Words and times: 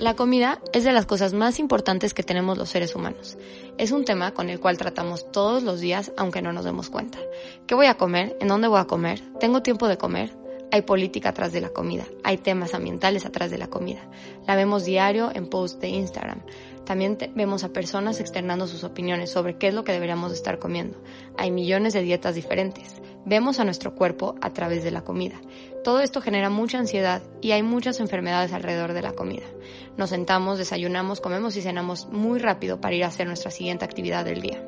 La 0.00 0.16
comida 0.16 0.62
es 0.72 0.84
de 0.84 0.92
las 0.92 1.04
cosas 1.04 1.34
más 1.34 1.58
importantes 1.58 2.14
que 2.14 2.22
tenemos 2.22 2.56
los 2.56 2.70
seres 2.70 2.94
humanos. 2.94 3.36
Es 3.76 3.92
un 3.92 4.06
tema 4.06 4.32
con 4.32 4.48
el 4.48 4.58
cual 4.58 4.78
tratamos 4.78 5.30
todos 5.30 5.62
los 5.62 5.78
días 5.78 6.10
aunque 6.16 6.40
no 6.40 6.54
nos 6.54 6.64
demos 6.64 6.88
cuenta. 6.88 7.18
¿Qué 7.66 7.74
voy 7.74 7.84
a 7.84 7.98
comer? 7.98 8.34
¿En 8.40 8.48
dónde 8.48 8.66
voy 8.66 8.80
a 8.80 8.86
comer? 8.86 9.20
¿Tengo 9.40 9.60
tiempo 9.60 9.88
de 9.88 9.98
comer? 9.98 10.34
Hay 10.72 10.82
política 10.82 11.28
atrás 11.28 11.52
de 11.52 11.60
la 11.60 11.68
comida, 11.68 12.06
hay 12.24 12.38
temas 12.38 12.72
ambientales 12.72 13.26
atrás 13.26 13.50
de 13.50 13.58
la 13.58 13.66
comida. 13.66 14.00
La 14.46 14.56
vemos 14.56 14.86
diario 14.86 15.32
en 15.34 15.48
posts 15.48 15.80
de 15.80 15.88
Instagram. 15.88 16.40
También 16.86 17.18
vemos 17.34 17.62
a 17.62 17.72
personas 17.72 18.20
externando 18.20 18.66
sus 18.66 18.84
opiniones 18.84 19.30
sobre 19.30 19.58
qué 19.58 19.68
es 19.68 19.74
lo 19.74 19.84
que 19.84 19.92
deberíamos 19.92 20.32
estar 20.32 20.58
comiendo. 20.58 20.96
Hay 21.36 21.50
millones 21.50 21.92
de 21.92 22.02
dietas 22.02 22.34
diferentes. 22.34 23.02
Vemos 23.26 23.60
a 23.60 23.64
nuestro 23.64 23.94
cuerpo 23.94 24.36
a 24.40 24.52
través 24.54 24.82
de 24.82 24.92
la 24.92 25.02
comida. 25.02 25.40
Todo 25.82 26.00
esto 26.00 26.20
genera 26.20 26.50
mucha 26.50 26.78
ansiedad 26.78 27.22
y 27.40 27.52
hay 27.52 27.62
muchas 27.62 28.00
enfermedades 28.00 28.52
alrededor 28.52 28.92
de 28.92 29.00
la 29.00 29.12
comida. 29.12 29.46
Nos 29.96 30.10
sentamos, 30.10 30.58
desayunamos, 30.58 31.20
comemos 31.20 31.56
y 31.56 31.62
cenamos 31.62 32.06
muy 32.08 32.38
rápido 32.38 32.80
para 32.80 32.94
ir 32.94 33.04
a 33.04 33.08
hacer 33.08 33.26
nuestra 33.26 33.50
siguiente 33.50 33.86
actividad 33.86 34.24
del 34.24 34.42
día. 34.42 34.62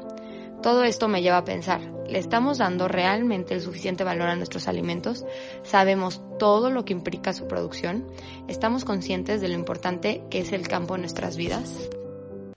Todo 0.62 0.84
esto 0.84 1.08
me 1.08 1.20
lleva 1.20 1.38
a 1.38 1.44
pensar, 1.44 1.80
¿le 2.08 2.18
estamos 2.18 2.58
dando 2.58 2.88
realmente 2.88 3.52
el 3.52 3.60
suficiente 3.60 4.04
valor 4.04 4.28
a 4.28 4.36
nuestros 4.36 4.68
alimentos? 4.68 5.26
¿Sabemos 5.64 6.22
todo 6.38 6.70
lo 6.70 6.84
que 6.84 6.92
implica 6.92 7.32
su 7.32 7.46
producción? 7.46 8.06
¿Estamos 8.48 8.84
conscientes 8.84 9.40
de 9.40 9.48
lo 9.48 9.54
importante 9.54 10.22
que 10.30 10.38
es 10.38 10.52
el 10.52 10.68
campo 10.68 10.94
en 10.94 11.02
nuestras 11.02 11.36
vidas? 11.36 11.90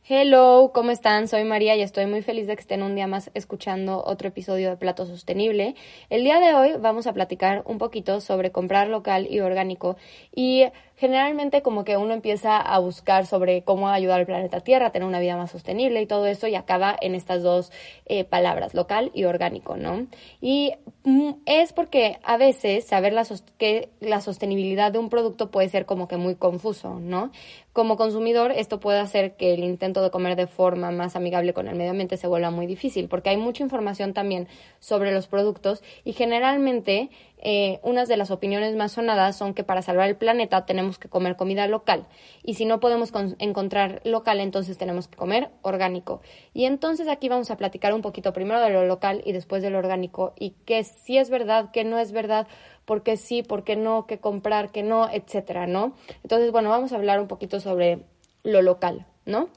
Hello, 0.08 0.70
¿cómo 0.72 0.92
están? 0.92 1.28
Soy 1.28 1.46
María 1.46 1.76
y 1.76 1.82
estoy 1.82 2.06
muy 2.06 2.22
feliz 2.22 2.46
de 2.46 2.56
que 2.56 2.62
estén 2.62 2.84
un 2.84 2.94
día 2.94 3.08
más 3.08 3.32
escuchando 3.34 4.04
otro 4.06 4.28
episodio 4.28 4.70
de 4.70 4.78
Plato 4.78 5.08
Sostenible. 5.08 5.74
El 6.12 6.24
día 6.24 6.40
de 6.40 6.54
hoy 6.54 6.74
vamos 6.80 7.08
a 7.08 7.14
platicar 7.14 7.64
un 7.66 7.80
poquito 7.80 8.22
sobre 8.22 8.52
comprar 8.52 8.88
local 8.88 9.26
y 9.28 9.40
orgánico 9.40 9.98
y 10.32 10.66
generalmente 10.96 11.62
como 11.62 11.84
que 11.84 11.98
uno 11.98 12.14
empieza 12.14 12.58
a 12.58 12.80
buscar 12.80 13.26
sobre 13.26 13.64
cómo 13.64 13.90
ayudar 13.90 14.20
al 14.20 14.26
planeta 14.26 14.62
Tierra 14.62 14.88
a 14.88 14.92
tener 14.92 15.08
una 15.08 15.20
vida 15.20 15.36
más 15.36 15.52
sostenible 15.52 16.02
y 16.02 16.06
todo 16.06 16.26
eso 16.26 16.48
y 16.48 16.56
acaba 16.56 16.96
en 17.02 17.16
estas 17.16 17.44
dos 17.44 17.72
eh, 18.06 18.24
palabras, 18.24 18.74
local 18.74 19.12
y 19.14 19.26
orgánico, 19.26 19.76
¿no? 19.76 20.08
Y 20.42 20.74
mm, 21.04 21.32
es 21.46 21.74
porque 21.74 22.18
a 22.24 22.38
veces 22.38 22.86
saber 22.86 23.14
la, 23.14 23.26
que 23.58 23.90
la 24.00 24.22
sostenibilidad 24.22 24.92
de 24.92 25.00
un 25.00 25.10
producto 25.10 25.52
puede 25.52 25.70
ser 25.70 25.86
como 25.86 26.08
que 26.08 26.18
muy 26.18 26.36
confuso, 26.36 27.00
¿no? 27.00 27.32
Como 27.74 27.98
consumidor 27.98 28.54
esto 28.54 28.80
puede 28.80 29.00
hacer 29.00 29.36
que 29.36 29.54
el 29.54 29.64
intento 29.64 30.02
de 30.02 30.10
comer 30.10 30.38
de 30.38 30.48
forma 30.48 30.92
más 30.92 31.18
amigable 31.18 31.54
con 31.54 31.68
el 31.68 31.76
medio 31.76 31.92
ambiente 31.92 32.16
se 32.16 32.28
vuelva 32.28 32.50
muy 32.50 32.68
difícil 32.68 33.10
porque 33.10 33.30
hay 33.30 33.38
mucha 33.38 33.64
información 33.64 34.14
también 34.14 34.48
sobre 34.80 35.12
los 35.12 35.28
productos 35.28 35.84
y 36.06 36.14
generalmente 36.14 37.10
eh, 37.48 37.80
unas 37.84 38.08
de 38.08 38.18
las 38.18 38.32
opiniones 38.32 38.76
más 38.76 38.94
sonadas 38.94 39.38
son 39.38 39.54
que 39.54 39.64
para 39.64 39.84
salvar 39.84 40.10
el 40.10 40.16
planeta 40.16 40.66
tenemos 40.66 40.98
que 40.98 41.10
comer 41.10 41.36
comida 41.36 41.68
local 41.68 42.08
y 42.42 42.56
si 42.56 42.66
no 42.66 42.80
podemos 42.80 43.12
encontrar 43.38 44.02
local 44.04 44.40
entonces 44.40 44.80
tenemos 44.80 45.08
que 45.08 45.16
comer 45.16 45.52
orgánico. 45.62 46.22
Y 46.56 46.66
entonces 46.66 47.08
aquí 47.08 47.30
vamos 47.30 47.52
a 47.52 47.58
platicar 47.58 47.94
un 47.94 48.02
poquito 48.02 48.34
primero 48.34 48.60
de 48.62 48.72
lo 48.72 48.88
local 48.88 49.22
y 49.26 49.32
después 49.32 49.62
de 49.62 49.70
lo 49.70 49.78
orgánico 49.78 50.34
y 50.40 50.56
qué 50.66 50.84
sí 50.84 51.20
es 51.20 51.30
verdad, 51.30 51.70
qué 51.72 51.84
no 51.84 52.00
es 52.00 52.14
verdad, 52.14 52.48
por 52.86 53.04
qué 53.04 53.16
sí, 53.16 53.44
por 53.44 53.64
qué 53.64 53.76
no, 53.76 54.08
qué 54.08 54.18
comprar, 54.18 54.72
qué 54.72 54.82
no, 54.82 55.08
etcétera, 55.08 55.68
¿no? 55.68 55.94
Entonces, 56.24 56.52
bueno, 56.52 56.72
vamos 56.72 56.94
a 56.94 56.96
hablar 56.96 57.20
un 57.20 57.28
poquito 57.28 57.60
sobre 57.60 58.00
lo 58.42 58.64
local, 58.64 59.06
¿no? 59.28 59.50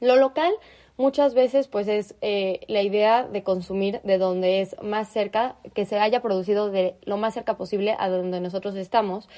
Lo 0.00 0.16
local 0.16 0.52
muchas 1.00 1.32
veces 1.32 1.66
pues 1.66 1.88
es 1.88 2.14
eh, 2.20 2.60
la 2.68 2.82
idea 2.82 3.24
de 3.24 3.42
consumir 3.42 4.00
de 4.04 4.18
donde 4.18 4.60
es 4.60 4.76
más 4.82 5.08
cerca, 5.08 5.56
que 5.74 5.86
se 5.86 5.98
haya 5.98 6.20
producido 6.20 6.70
de 6.70 6.94
lo 7.02 7.16
más 7.16 7.34
cerca 7.34 7.56
posible 7.56 7.96
a 7.98 8.10
donde 8.10 8.40
nosotros 8.40 8.76
estamos 8.76 9.28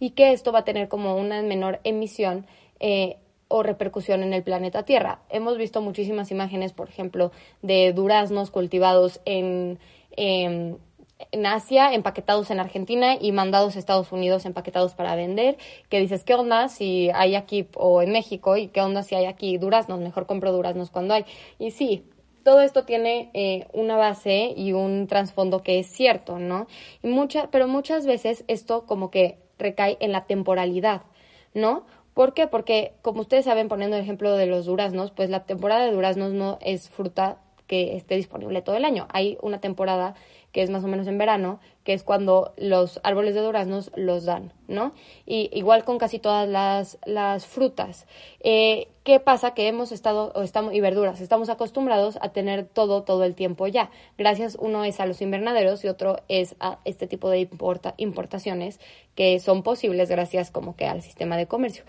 y 0.00 0.10
que 0.10 0.32
esto 0.32 0.50
va 0.50 0.60
a 0.60 0.64
tener 0.64 0.88
como 0.88 1.16
una 1.16 1.40
menor 1.42 1.80
emisión 1.84 2.46
eh, 2.80 3.18
o 3.46 3.62
repercusión 3.62 4.22
en 4.22 4.32
el 4.32 4.42
planeta 4.42 4.84
Tierra. 4.84 5.20
Hemos 5.30 5.58
visto 5.58 5.80
muchísimas 5.80 6.32
imágenes, 6.32 6.72
por 6.72 6.88
ejemplo, 6.88 7.30
de 7.62 7.92
duraznos 7.92 8.50
cultivados 8.50 9.20
en 9.24 9.78
en 10.16 10.78
Asia, 11.46 11.92
empaquetados 11.92 12.50
en 12.50 12.60
Argentina 12.60 13.16
y 13.20 13.32
mandados 13.32 13.76
a 13.76 13.78
Estados 13.78 14.12
Unidos 14.12 14.46
empaquetados 14.46 14.94
para 14.94 15.14
vender, 15.14 15.56
que 15.88 16.00
dices, 16.00 16.24
¿qué 16.24 16.34
onda 16.34 16.68
si 16.68 17.10
hay 17.14 17.34
aquí 17.34 17.68
o 17.74 18.02
en 18.02 18.12
México 18.12 18.56
y 18.56 18.68
qué 18.68 18.80
onda 18.80 19.02
si 19.02 19.14
hay 19.14 19.26
aquí 19.26 19.58
duraznos? 19.58 20.00
Mejor 20.00 20.26
compro 20.26 20.52
duraznos 20.52 20.90
cuando 20.90 21.14
hay. 21.14 21.24
Y 21.58 21.72
sí, 21.72 22.04
todo 22.42 22.60
esto 22.60 22.84
tiene 22.84 23.30
eh, 23.34 23.66
una 23.72 23.96
base 23.96 24.52
y 24.56 24.72
un 24.72 25.06
trasfondo 25.06 25.62
que 25.62 25.78
es 25.78 25.86
cierto, 25.86 26.38
¿no? 26.38 26.66
Y 27.02 27.08
mucha, 27.08 27.50
pero 27.50 27.68
muchas 27.68 28.06
veces 28.06 28.44
esto 28.48 28.86
como 28.86 29.10
que 29.10 29.38
recae 29.58 29.96
en 30.00 30.12
la 30.12 30.26
temporalidad, 30.26 31.02
¿no? 31.54 31.86
¿Por 32.14 32.34
qué? 32.34 32.46
Porque, 32.46 32.94
como 33.00 33.22
ustedes 33.22 33.46
saben, 33.46 33.68
poniendo 33.68 33.96
el 33.96 34.02
ejemplo 34.02 34.36
de 34.36 34.46
los 34.46 34.66
duraznos, 34.66 35.12
pues 35.12 35.30
la 35.30 35.44
temporada 35.44 35.84
de 35.84 35.92
duraznos 35.92 36.32
no 36.32 36.58
es 36.60 36.90
fruta 36.90 37.38
que 37.66 37.96
esté 37.96 38.16
disponible 38.16 38.60
todo 38.60 38.76
el 38.76 38.84
año. 38.84 39.06
Hay 39.12 39.38
una 39.40 39.60
temporada 39.60 40.14
que 40.52 40.62
es 40.62 40.70
más 40.70 40.84
o 40.84 40.88
menos 40.88 41.06
en 41.06 41.18
verano, 41.18 41.60
que 41.82 41.94
es 41.94 42.04
cuando 42.04 42.52
los 42.56 43.00
árboles 43.02 43.34
de 43.34 43.40
duraznos 43.40 43.90
los 43.96 44.24
dan, 44.24 44.52
¿no? 44.68 44.92
Y 45.26 45.50
igual 45.52 45.84
con 45.84 45.98
casi 45.98 46.18
todas 46.18 46.48
las, 46.48 46.98
las 47.06 47.46
frutas. 47.46 48.06
Eh, 48.40 48.88
¿Qué 49.02 49.18
pasa? 49.18 49.54
Que 49.54 49.66
hemos 49.66 49.90
estado, 49.90 50.30
o 50.34 50.42
estamos, 50.42 50.74
y 50.74 50.80
verduras, 50.80 51.20
estamos 51.20 51.48
acostumbrados 51.48 52.18
a 52.20 52.28
tener 52.28 52.66
todo, 52.66 53.02
todo 53.02 53.24
el 53.24 53.34
tiempo 53.34 53.66
ya. 53.66 53.90
Gracias, 54.18 54.56
uno 54.60 54.84
es 54.84 55.00
a 55.00 55.06
los 55.06 55.20
invernaderos 55.22 55.84
y 55.84 55.88
otro 55.88 56.18
es 56.28 56.54
a 56.60 56.78
este 56.84 57.06
tipo 57.06 57.30
de 57.30 57.40
importa, 57.40 57.94
importaciones 57.96 58.78
que 59.14 59.40
son 59.40 59.62
posibles 59.62 60.08
gracias 60.10 60.50
como 60.50 60.76
que 60.76 60.86
al 60.86 61.02
sistema 61.02 61.36
de 61.36 61.46
comercio. 61.46 61.84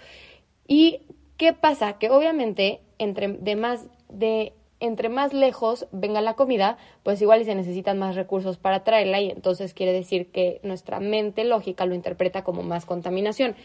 ¿Y 0.68 1.02
qué 1.38 1.53
pasa? 1.53 2.00
Que 2.00 2.09
obviamente 2.09 2.79
entre 2.97 3.28
de 3.28 3.56
más 3.56 3.88
de 4.09 4.53
entre 4.84 5.08
más 5.08 5.32
lejos 5.32 5.88
venga 5.94 6.20
la 6.20 6.34
comida, 6.34 6.78
pues 7.04 7.22
igual 7.22 7.42
y 7.42 7.46
se 7.46 7.56
necesitan 7.56 7.98
más 7.98 8.16
recursos 8.16 8.58
para 8.58 8.84
traerla 8.84 9.22
y 9.22 9.30
entonces 9.30 9.74
quiere 9.74 9.94
decir 9.94 10.30
que 10.30 10.60
nuestra 10.62 11.00
mente 11.00 11.46
lógica 11.46 11.86
lo 11.86 11.96
interpreta 11.96 12.44
como 12.44 12.64
más 12.64 12.86
contaminación. 12.86 13.56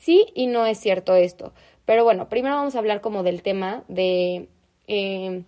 Sí 0.00 0.26
y 0.34 0.48
no 0.48 0.66
es 0.66 0.78
cierto 0.78 1.14
esto. 1.14 1.52
Pero 1.84 2.02
bueno, 2.02 2.28
primero 2.28 2.56
vamos 2.56 2.74
a 2.74 2.80
hablar 2.80 3.00
como 3.00 3.22
del 3.22 3.42
tema 3.42 3.84
de 3.86 4.48
eh, 4.88 5.44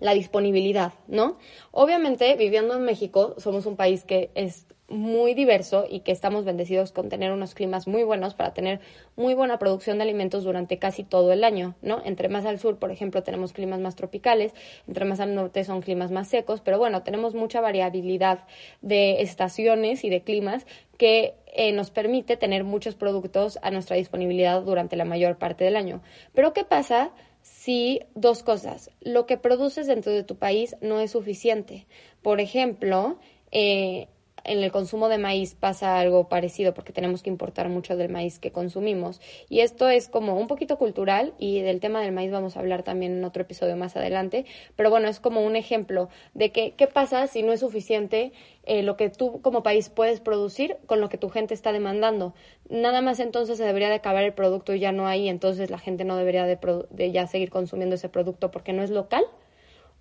la 0.00 0.12
disponibilidad, 0.12 0.92
¿no? 1.08 1.38
Obviamente, 1.70 2.36
viviendo 2.36 2.74
en 2.74 2.82
México, 2.82 3.34
somos 3.38 3.64
un 3.64 3.76
país 3.76 4.04
que 4.04 4.30
es 4.34 4.66
muy 4.92 5.34
diverso 5.34 5.86
y 5.88 6.00
que 6.00 6.12
estamos 6.12 6.44
bendecidos 6.44 6.92
con 6.92 7.08
tener 7.08 7.32
unos 7.32 7.54
climas 7.54 7.88
muy 7.88 8.04
buenos 8.04 8.34
para 8.34 8.52
tener 8.52 8.80
muy 9.16 9.34
buena 9.34 9.58
producción 9.58 9.98
de 9.98 10.04
alimentos 10.04 10.44
durante 10.44 10.78
casi 10.78 11.02
todo 11.02 11.32
el 11.32 11.44
año, 11.44 11.74
¿no? 11.80 12.02
Entre 12.04 12.28
más 12.28 12.44
al 12.44 12.58
sur, 12.58 12.78
por 12.78 12.90
ejemplo, 12.90 13.22
tenemos 13.22 13.52
climas 13.52 13.80
más 13.80 13.96
tropicales, 13.96 14.52
entre 14.86 15.06
más 15.06 15.18
al 15.18 15.34
norte 15.34 15.64
son 15.64 15.80
climas 15.80 16.10
más 16.10 16.28
secos, 16.28 16.60
pero 16.60 16.78
bueno, 16.78 17.02
tenemos 17.02 17.34
mucha 17.34 17.60
variabilidad 17.60 18.44
de 18.82 19.22
estaciones 19.22 20.04
y 20.04 20.10
de 20.10 20.20
climas 20.20 20.66
que 20.98 21.34
eh, 21.54 21.72
nos 21.72 21.90
permite 21.90 22.36
tener 22.36 22.62
muchos 22.62 22.94
productos 22.94 23.58
a 23.62 23.70
nuestra 23.70 23.96
disponibilidad 23.96 24.62
durante 24.62 24.96
la 24.96 25.04
mayor 25.04 25.38
parte 25.38 25.64
del 25.64 25.76
año. 25.76 26.02
Pero 26.34 26.52
¿qué 26.52 26.64
pasa? 26.64 27.12
si 27.42 28.00
dos 28.14 28.44
cosas, 28.44 28.92
lo 29.00 29.26
que 29.26 29.36
produces 29.36 29.88
dentro 29.88 30.12
de 30.12 30.22
tu 30.22 30.36
país 30.36 30.76
no 30.80 31.00
es 31.00 31.10
suficiente. 31.10 31.88
Por 32.22 32.40
ejemplo, 32.40 33.18
eh, 33.50 34.06
en 34.44 34.62
el 34.62 34.72
consumo 34.72 35.08
de 35.08 35.18
maíz 35.18 35.54
pasa 35.54 35.98
algo 35.98 36.28
parecido 36.28 36.74
porque 36.74 36.92
tenemos 36.92 37.22
que 37.22 37.30
importar 37.30 37.68
mucho 37.68 37.96
del 37.96 38.08
maíz 38.08 38.38
que 38.38 38.52
consumimos. 38.52 39.20
Y 39.48 39.60
esto 39.60 39.88
es 39.88 40.08
como 40.08 40.38
un 40.38 40.46
poquito 40.46 40.78
cultural 40.78 41.34
y 41.38 41.60
del 41.60 41.80
tema 41.80 42.00
del 42.00 42.12
maíz 42.12 42.30
vamos 42.30 42.56
a 42.56 42.60
hablar 42.60 42.82
también 42.82 43.12
en 43.12 43.24
otro 43.24 43.42
episodio 43.42 43.76
más 43.76 43.96
adelante. 43.96 44.44
Pero 44.76 44.90
bueno, 44.90 45.08
es 45.08 45.20
como 45.20 45.44
un 45.44 45.56
ejemplo 45.56 46.08
de 46.34 46.50
que 46.50 46.72
qué 46.72 46.86
pasa 46.86 47.26
si 47.26 47.42
no 47.42 47.52
es 47.52 47.60
suficiente 47.60 48.32
eh, 48.64 48.82
lo 48.82 48.96
que 48.96 49.10
tú 49.10 49.40
como 49.42 49.62
país 49.62 49.88
puedes 49.88 50.20
producir 50.20 50.76
con 50.86 51.00
lo 51.00 51.08
que 51.08 51.18
tu 51.18 51.28
gente 51.28 51.54
está 51.54 51.72
demandando. 51.72 52.34
Nada 52.68 53.00
más 53.02 53.20
entonces 53.20 53.58
se 53.58 53.64
debería 53.64 53.88
de 53.88 53.96
acabar 53.96 54.24
el 54.24 54.32
producto 54.32 54.74
y 54.74 54.80
ya 54.80 54.92
no 54.92 55.06
hay, 55.06 55.28
entonces 55.28 55.70
la 55.70 55.78
gente 55.78 56.04
no 56.04 56.16
debería 56.16 56.46
de, 56.46 56.58
de 56.90 57.12
ya 57.12 57.26
seguir 57.26 57.50
consumiendo 57.50 57.96
ese 57.96 58.08
producto 58.08 58.50
porque 58.50 58.72
no 58.72 58.82
es 58.82 58.90
local. 58.90 59.24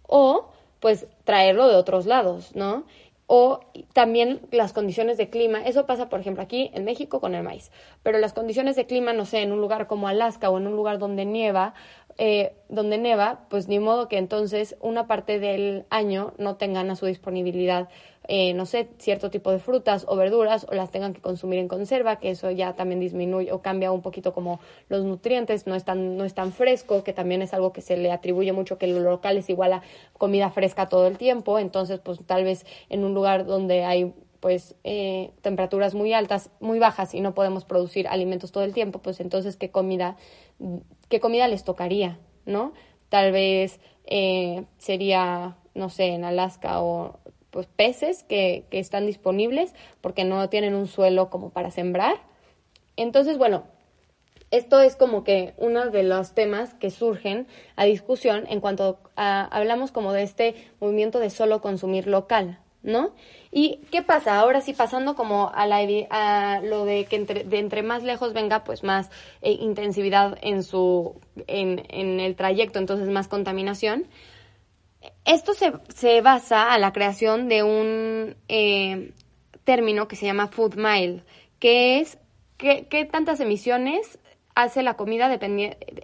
O 0.04 0.52
pues 0.80 1.08
traerlo 1.24 1.68
de 1.68 1.76
otros 1.76 2.06
lados, 2.08 2.56
¿no? 2.56 2.86
O 3.34 3.62
también 3.94 4.42
las 4.52 4.74
condiciones 4.74 5.16
de 5.16 5.30
clima. 5.30 5.64
Eso 5.66 5.86
pasa, 5.86 6.10
por 6.10 6.20
ejemplo, 6.20 6.44
aquí 6.44 6.70
en 6.74 6.84
México 6.84 7.22
con 7.22 7.34
el 7.34 7.44
maíz. 7.44 7.72
Pero 8.04 8.18
las 8.18 8.34
condiciones 8.34 8.76
de 8.76 8.86
clima, 8.86 9.14
no 9.14 9.24
sé, 9.24 9.42
en 9.42 9.54
un 9.54 9.62
lugar 9.62 9.88
como 9.88 10.10
Alaska 10.10 10.50
o 10.50 10.58
en 10.58 10.68
un 10.68 10.76
lugar 10.76 11.00
donde 11.00 11.24
nieva, 11.24 11.74
eh, 12.18 12.58
donde 12.68 12.98
neva, 12.98 13.46
pues 13.50 13.70
ni 13.70 13.80
modo 13.80 14.10
que 14.10 14.18
entonces 14.18 14.76
una 14.82 15.08
parte 15.08 15.40
del 15.40 15.86
año 15.90 16.34
no 16.40 16.58
tengan 16.58 16.92
a 16.92 16.98
su 16.98 17.06
disponibilidad, 17.06 17.88
eh, 18.28 18.54
no 18.54 18.66
sé, 18.66 18.90
cierto 19.00 19.32
tipo 19.32 19.52
de 19.52 19.60
frutas 19.60 20.06
o 20.08 20.16
verduras 20.16 20.66
o 20.70 20.76
las 20.76 20.92
tengan 20.92 21.14
que 21.14 21.22
consumir 21.22 21.60
en 21.60 21.68
conserva, 21.68 22.18
que 22.20 22.30
eso 22.30 22.52
ya 22.52 22.74
también 22.74 23.00
disminuye 23.00 23.52
o 23.52 23.62
cambia 23.62 23.92
un 23.92 24.02
poquito 24.02 24.34
como 24.34 24.60
los 24.90 25.04
nutrientes, 25.04 25.66
no 25.66 25.76
es 25.76 25.84
tan, 25.84 26.18
no 26.18 26.24
es 26.24 26.34
tan 26.34 26.52
fresco, 26.52 27.04
que 27.04 27.14
también 27.14 27.42
es 27.42 27.54
algo 27.54 27.74
que 27.74 27.82
se 27.82 27.98
le 27.98 28.12
atribuye 28.12 28.54
mucho 28.54 28.78
que 28.78 28.88
lo 28.88 29.00
local 29.00 29.38
es 29.38 29.50
igual 29.50 29.74
a 29.74 29.82
comida 30.18 30.52
fresca 30.52 30.88
todo 30.88 31.08
el 31.08 31.18
tiempo, 31.18 31.58
entonces 31.58 32.00
pues 32.00 32.20
tal 32.26 32.44
vez 32.44 32.66
en 32.90 33.04
un 33.04 33.14
lugar 33.14 33.46
donde 33.46 33.84
hay 33.84 34.14
pues 34.40 34.76
eh, 34.84 35.32
temperaturas 35.42 35.94
muy 35.94 36.14
altas, 36.14 36.50
muy 36.60 36.80
bajas 36.80 37.14
y 37.14 37.22
no 37.22 37.34
podemos 37.34 37.64
producir 37.64 38.08
alimentos 38.08 38.52
todo 38.52 38.64
el 38.64 38.74
tiempo, 38.74 39.00
pues 39.00 39.20
entonces 39.20 39.56
qué 39.56 39.70
comida, 39.70 40.18
qué 41.10 41.20
comida 41.20 41.48
les 41.48 41.64
tocaría, 41.64 42.20
¿no? 42.46 42.74
Tal 43.10 43.32
vez 43.32 43.80
eh, 44.06 44.66
sería, 44.78 45.58
no 45.76 45.90
sé, 45.90 46.08
en 46.08 46.24
Alaska 46.24 46.82
o 46.82 47.20
pues 47.52 47.68
peces 47.68 48.24
que, 48.24 48.66
que 48.72 48.80
están 48.80 49.06
disponibles 49.06 49.74
porque 50.02 50.24
no 50.24 50.50
tienen 50.50 50.76
un 50.76 50.88
suelo 50.88 51.30
como 51.30 51.52
para 51.52 51.70
sembrar. 51.72 52.16
Entonces, 52.98 53.38
bueno, 53.38 53.64
esto 54.52 54.82
es 54.82 54.98
como 54.98 55.24
que 55.24 55.54
uno 55.58 55.90
de 55.90 56.04
los 56.04 56.34
temas 56.34 56.74
que 56.74 56.92
surgen 56.92 57.48
a 57.78 57.86
discusión 57.86 58.44
en 58.50 58.60
cuanto 58.60 59.00
a, 59.16 59.46
hablamos 59.46 59.94
como 59.94 60.12
de 60.12 60.24
este 60.24 60.56
movimiento 60.82 61.20
de 61.20 61.30
solo 61.30 61.62
consumir 61.62 62.06
local, 62.06 62.60
¿no? 62.84 63.12
¿Y 63.50 63.78
qué 63.92 64.02
pasa? 64.02 64.40
Ahora 64.40 64.60
sí, 64.60 64.74
pasando 64.74 65.16
como 65.16 65.50
a, 65.54 65.66
la, 65.68 65.80
a 66.10 66.60
lo 66.62 66.84
de 66.84 67.06
que 67.06 67.16
entre, 67.16 67.46
de 67.46 67.60
entre 67.60 67.82
más 67.82 68.04
lejos 68.04 68.34
venga, 68.34 68.66
pues 68.66 68.84
más 68.84 69.10
eh, 69.42 69.52
intensividad 69.54 70.38
en, 70.42 70.64
su, 70.64 71.16
en, 71.48 71.86
en, 71.88 72.20
el 72.20 72.36
trayecto, 72.36 72.78
entonces 72.78 73.08
más 73.08 73.30
contaminación. 73.30 74.08
Esto 75.26 75.54
se, 75.54 75.74
se 75.90 76.22
basa 76.22 76.72
a 76.72 76.78
la 76.78 76.94
creación 76.94 77.48
de 77.48 77.64
un 77.64 78.36
eh, 78.48 79.14
término 79.64 80.08
que 80.08 80.16
se 80.16 80.26
llama 80.26 80.48
food 80.48 80.76
mile, 80.76 81.24
que 81.60 82.00
es 82.00 82.18
qué, 82.58 82.88
qué 82.90 83.06
tantas 83.06 83.40
emisiones 83.40 84.20
hace 84.56 84.84
la 84.84 84.96
comida 84.96 85.30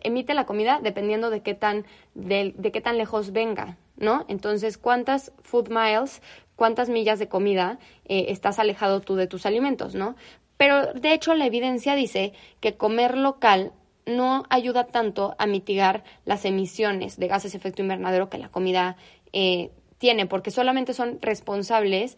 emite 0.03 0.33
la 0.33 0.45
comida 0.45 0.79
dependiendo 0.81 1.29
de 1.29 1.41
qué 1.41 1.53
tan 1.53 1.85
de, 2.13 2.53
qué 2.73 2.81
tan 2.81 2.97
lejos 2.97 3.31
venga, 3.31 3.77
¿no? 3.97 4.25
Entonces, 4.27 4.77
¿cuántas 4.77 5.31
food 5.41 5.69
miles, 5.69 6.21
cuántas 6.55 6.89
millas 6.89 7.19
de 7.19 7.27
comida 7.27 7.79
eh, 8.05 8.27
estás 8.29 8.59
alejado 8.59 9.01
tú 9.01 9.15
de 9.15 9.27
tus 9.27 9.45
alimentos, 9.45 9.95
¿no? 9.95 10.15
Pero 10.57 10.93
de 10.93 11.13
hecho 11.13 11.33
la 11.35 11.45
evidencia 11.45 11.95
dice 11.95 12.33
que 12.59 12.77
comer 12.77 13.17
local 13.17 13.73
no 14.07 14.43
ayuda 14.49 14.87
tanto 14.87 15.35
a 15.37 15.45
mitigar 15.45 16.03
las 16.25 16.45
emisiones 16.45 17.19
de 17.19 17.27
gases 17.27 17.51
de 17.51 17.59
efecto 17.59 17.81
invernadero 17.81 18.29
que 18.29 18.37
la 18.37 18.49
comida 18.49 18.97
eh, 19.33 19.71
tiene, 19.99 20.25
porque 20.25 20.49
solamente 20.49 20.93
son 20.93 21.19
responsables 21.21 22.17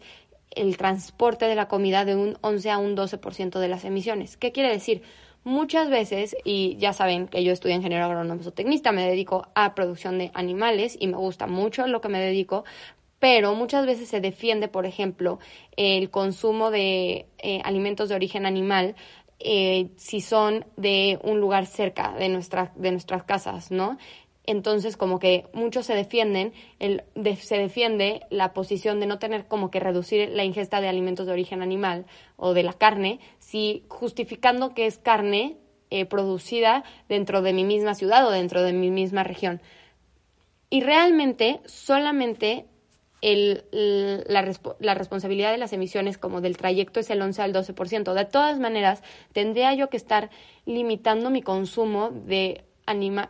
el 0.50 0.76
transporte 0.76 1.46
de 1.46 1.54
la 1.54 1.68
comida 1.68 2.04
de 2.04 2.16
un 2.16 2.38
11 2.40 2.70
a 2.70 2.78
un 2.78 2.96
12% 2.96 3.58
de 3.58 3.68
las 3.68 3.84
emisiones. 3.84 4.36
¿Qué 4.36 4.52
quiere 4.52 4.70
decir? 4.70 5.02
Muchas 5.42 5.88
veces, 5.88 6.36
y 6.44 6.76
ya 6.76 6.92
saben 6.92 7.26
que 7.26 7.42
yo 7.42 7.52
estudio 7.52 7.74
ingeniero 7.74 8.04
agrónomo 8.04 8.42
zootecnista, 8.42 8.92
me 8.92 9.08
dedico 9.08 9.48
a 9.54 9.74
producción 9.74 10.18
de 10.18 10.30
animales 10.34 10.96
y 11.00 11.06
me 11.06 11.16
gusta 11.16 11.46
mucho 11.46 11.86
lo 11.86 12.02
que 12.02 12.10
me 12.10 12.20
dedico, 12.20 12.64
pero 13.20 13.54
muchas 13.54 13.86
veces 13.86 14.08
se 14.08 14.20
defiende, 14.20 14.68
por 14.68 14.86
ejemplo, 14.86 15.38
el 15.76 16.10
consumo 16.10 16.70
de 16.70 17.26
eh, 17.38 17.60
alimentos 17.64 18.08
de 18.08 18.16
origen 18.16 18.44
animal 18.44 18.96
eh, 19.40 19.90
si 19.96 20.20
son 20.20 20.66
de 20.76 21.18
un 21.22 21.40
lugar 21.40 21.66
cerca 21.66 22.12
de, 22.12 22.28
nuestra, 22.28 22.72
de 22.76 22.90
nuestras 22.92 23.24
casas, 23.24 23.70
¿no? 23.70 23.98
Entonces, 24.44 24.96
como 24.96 25.18
que 25.18 25.46
muchos 25.52 25.86
se 25.86 25.94
defienden, 25.94 26.52
el, 26.78 27.04
se 27.40 27.56
defiende 27.56 28.22
la 28.30 28.52
posición 28.52 28.98
de 29.00 29.06
no 29.06 29.18
tener 29.18 29.46
como 29.46 29.70
que 29.70 29.80
reducir 29.80 30.28
la 30.30 30.44
ingesta 30.44 30.80
de 30.80 30.88
alimentos 30.88 31.26
de 31.26 31.32
origen 31.32 31.62
animal 31.62 32.06
o 32.36 32.52
de 32.52 32.62
la 32.62 32.72
carne, 32.72 33.20
si 33.38 33.84
justificando 33.88 34.74
que 34.74 34.86
es 34.86 34.98
carne 34.98 35.56
eh, 35.90 36.04
producida 36.04 36.84
dentro 37.08 37.42
de 37.42 37.52
mi 37.52 37.64
misma 37.64 37.94
ciudad 37.94 38.26
o 38.26 38.30
dentro 38.30 38.62
de 38.62 38.72
mi 38.72 38.90
misma 38.90 39.22
región. 39.22 39.60
Y 40.68 40.82
realmente 40.82 41.60
solamente 41.66 42.66
la, 43.22 44.94
responsabilidad 44.94 45.52
de 45.52 45.58
las 45.58 45.72
emisiones 45.72 46.18
como 46.18 46.40
del 46.40 46.56
trayecto 46.56 47.00
es 47.00 47.10
el 47.10 47.20
11 47.20 47.42
al 47.42 47.52
12%. 47.52 48.14
De 48.14 48.24
todas 48.24 48.58
maneras, 48.58 49.02
tendría 49.32 49.74
yo 49.74 49.90
que 49.90 49.96
estar 49.96 50.30
limitando 50.66 51.30
mi 51.30 51.42
consumo 51.42 52.10
de 52.10 52.64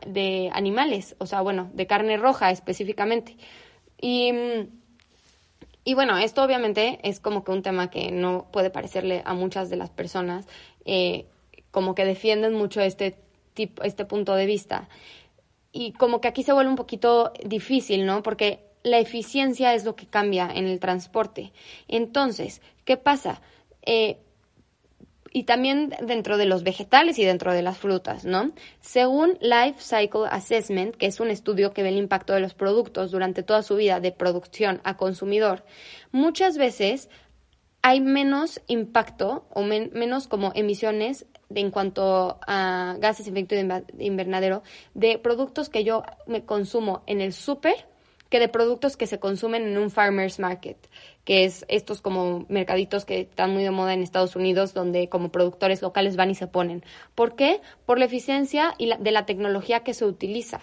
de 0.07 0.51
animales, 0.55 1.17
o 1.19 1.27
sea, 1.27 1.43
bueno, 1.43 1.71
de 1.75 1.87
carne 1.87 2.17
roja 2.17 2.51
específicamente. 2.51 3.37
Y, 4.01 4.33
y 5.85 5.95
bueno, 5.95 6.17
esto 6.17 6.43
obviamente 6.43 6.99
es 7.03 7.21
como 7.21 7.45
que 7.45 7.53
un 7.53 7.63
tema 7.63 7.91
que 7.91 8.11
no 8.11 8.47
puede 8.53 8.71
parecerle 8.71 9.23
a 9.27 9.35
muchas 9.35 9.69
de 9.69 9.77
las 9.77 9.91
personas, 9.91 10.47
eh, 10.87 11.27
como 11.71 11.95
que 11.95 12.05
defienden 12.05 12.55
mucho 12.55 12.81
este, 12.81 13.19
tipo, 13.55 13.83
este 13.83 14.05
punto 14.05 14.35
de 14.35 14.47
vista. 14.47 14.89
Y 15.73 15.93
como 15.93 16.21
que 16.21 16.29
aquí 16.29 16.43
se 16.43 16.53
vuelve 16.53 16.71
un 16.71 16.77
poquito 16.77 17.33
difícil, 17.45 18.07
¿no? 18.07 18.23
Porque 18.23 18.70
la 18.83 18.99
eficiencia 18.99 19.75
es 19.75 19.85
lo 19.85 19.97
que 19.97 20.07
cambia 20.07 20.51
en 20.53 20.67
el 20.67 20.81
transporte. 20.81 21.53
Entonces, 21.89 22.63
¿qué 22.85 22.97
pasa? 22.97 23.41
Eh, 23.83 24.19
y 25.33 25.45
también 25.45 25.95
dentro 26.03 26.39
de 26.39 26.47
los 26.47 26.65
vegetales 26.65 27.19
y 27.19 27.25
dentro 27.25 27.53
de 27.53 27.63
las 27.63 27.79
frutas, 27.79 28.25
¿no? 28.25 28.51
Según 28.81 29.39
Life 29.41 29.77
Cycle 29.79 30.27
Assessment, 30.29 30.97
que 30.97 31.07
es 31.07 31.21
un 31.21 31.31
estudio 31.31 31.73
que 31.73 31.83
ve 31.83 31.91
el 31.91 31.99
impacto 31.99 32.33
de 32.33 32.41
los 32.41 32.55
productos 32.55 33.11
durante 33.13 33.43
toda 33.43 33.63
su 33.63 33.77
vida 33.77 34.01
de 34.01 34.13
producción 34.13 34.81
a 34.83 34.97
consumidor, 34.97 35.65
muchas 36.11 36.59
veces 36.59 37.09
hay 37.83 38.01
menos 38.01 38.61
impacto 38.67 39.47
o 39.55 39.63
menos 39.63 40.27
como 40.29 40.53
emisiones 40.55 41.27
en 41.55 41.71
cuanto 41.71 42.39
a 42.47 42.97
gases 42.99 43.27
de 43.27 43.33
efecto 43.33 43.55
invernadero 43.99 44.63
de 44.95 45.19
productos 45.19 45.69
que 45.69 45.85
yo 45.85 46.03
me 46.27 46.45
consumo 46.45 47.03
en 47.07 47.21
el 47.21 47.33
súper 47.33 47.90
que 48.31 48.41
de 48.41 48.49
productos 48.49 48.97
que 48.97 49.07
se 49.07 49.21
consumen 49.21 49.67
en 49.67 49.77
un 49.77 49.91
farmer's 49.91 50.39
market 50.39 50.89
que 51.25 51.45
es 51.45 51.65
estos 51.69 52.01
como 52.01 52.47
mercaditos 52.49 53.05
que 53.05 53.21
están 53.21 53.53
muy 53.53 53.63
de 53.63 53.71
moda 53.71 53.93
en 53.95 54.03
Estados 54.03 54.37
Unidos, 54.37 54.75
donde 54.75 55.09
como 55.09 55.31
productores 55.31 55.83
locales 55.83 56.17
van 56.17 56.31
y 56.31 56.35
se 56.35 56.47
ponen. 56.47 56.83
¿Por 57.15 57.37
qué? 57.37 57.61
Por 57.87 57.99
la 57.99 58.07
eficiencia 58.07 58.75
y 58.79 58.91
de 58.99 59.11
la 59.11 59.27
tecnología 59.27 59.81
que 59.81 59.95
se 59.95 60.07
utiliza 60.07 60.61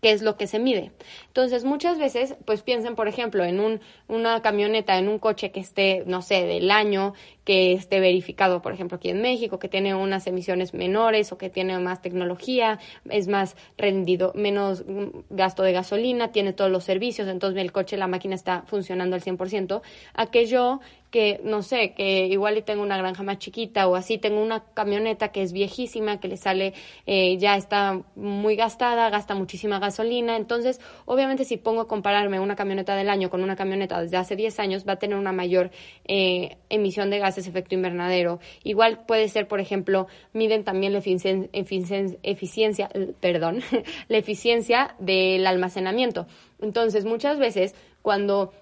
qué 0.00 0.12
es 0.12 0.22
lo 0.22 0.36
que 0.36 0.46
se 0.46 0.58
mide. 0.58 0.92
Entonces, 1.26 1.64
muchas 1.64 1.98
veces, 1.98 2.36
pues 2.44 2.62
piensen, 2.62 2.94
por 2.94 3.08
ejemplo, 3.08 3.44
en 3.44 3.60
un, 3.60 3.80
una 4.06 4.40
camioneta, 4.42 4.98
en 4.98 5.08
un 5.08 5.18
coche 5.18 5.50
que 5.50 5.60
esté, 5.60 6.04
no 6.06 6.22
sé, 6.22 6.44
del 6.44 6.70
año, 6.70 7.14
que 7.44 7.72
esté 7.72 7.98
verificado, 7.98 8.60
por 8.60 8.72
ejemplo, 8.74 8.96
aquí 8.96 9.08
en 9.08 9.22
México, 9.22 9.58
que 9.58 9.68
tiene 9.68 9.94
unas 9.94 10.26
emisiones 10.26 10.74
menores 10.74 11.32
o 11.32 11.38
que 11.38 11.48
tiene 11.48 11.78
más 11.78 12.02
tecnología, 12.02 12.78
es 13.08 13.26
más 13.26 13.56
rendido, 13.78 14.32
menos 14.34 14.84
gasto 15.30 15.62
de 15.62 15.72
gasolina, 15.72 16.30
tiene 16.30 16.52
todos 16.52 16.70
los 16.70 16.84
servicios, 16.84 17.26
entonces 17.26 17.60
el 17.62 17.72
coche, 17.72 17.96
la 17.96 18.06
máquina 18.06 18.34
está 18.34 18.64
funcionando 18.66 19.16
al 19.16 19.22
100%, 19.22 19.80
aquello 20.12 20.80
que, 21.07 21.07
no 21.42 21.62
sé, 21.62 21.94
que 21.94 22.26
igual 22.26 22.58
y 22.58 22.62
tengo 22.62 22.82
una 22.82 22.98
granja 22.98 23.22
más 23.22 23.38
chiquita 23.38 23.88
o 23.88 23.96
así, 23.96 24.18
tengo 24.18 24.42
una 24.42 24.64
camioneta 24.74 25.28
que 25.28 25.42
es 25.42 25.52
viejísima, 25.52 26.20
que 26.20 26.28
le 26.28 26.36
sale, 26.36 26.74
eh, 27.06 27.36
ya 27.38 27.56
está 27.56 28.02
muy 28.14 28.56
gastada, 28.56 29.08
gasta 29.10 29.34
muchísima 29.34 29.78
gasolina, 29.78 30.36
entonces 30.36 30.80
obviamente 31.06 31.44
si 31.44 31.56
pongo 31.56 31.80
a 31.80 31.88
compararme 31.88 32.40
una 32.40 32.56
camioneta 32.56 32.94
del 32.94 33.08
año 33.08 33.30
con 33.30 33.42
una 33.42 33.56
camioneta 33.56 34.00
desde 34.00 34.16
hace 34.16 34.36
10 34.36 34.60
años, 34.60 34.84
va 34.86 34.94
a 34.94 34.98
tener 34.98 35.16
una 35.16 35.32
mayor 35.32 35.70
eh, 36.04 36.56
emisión 36.68 37.10
de 37.10 37.18
gases 37.18 37.46
efecto 37.46 37.74
invernadero. 37.74 38.40
Igual 38.62 39.04
puede 39.06 39.28
ser, 39.28 39.48
por 39.48 39.60
ejemplo, 39.60 40.06
miden 40.32 40.64
también 40.64 40.92
la 40.92 40.98
eficiencia, 40.98 42.90
perdón, 43.20 43.62
la 44.08 44.18
eficiencia 44.18 44.94
del 44.98 45.46
almacenamiento. 45.46 46.26
Entonces, 46.60 47.04
muchas 47.04 47.38
veces 47.38 47.74
cuando 48.02 48.52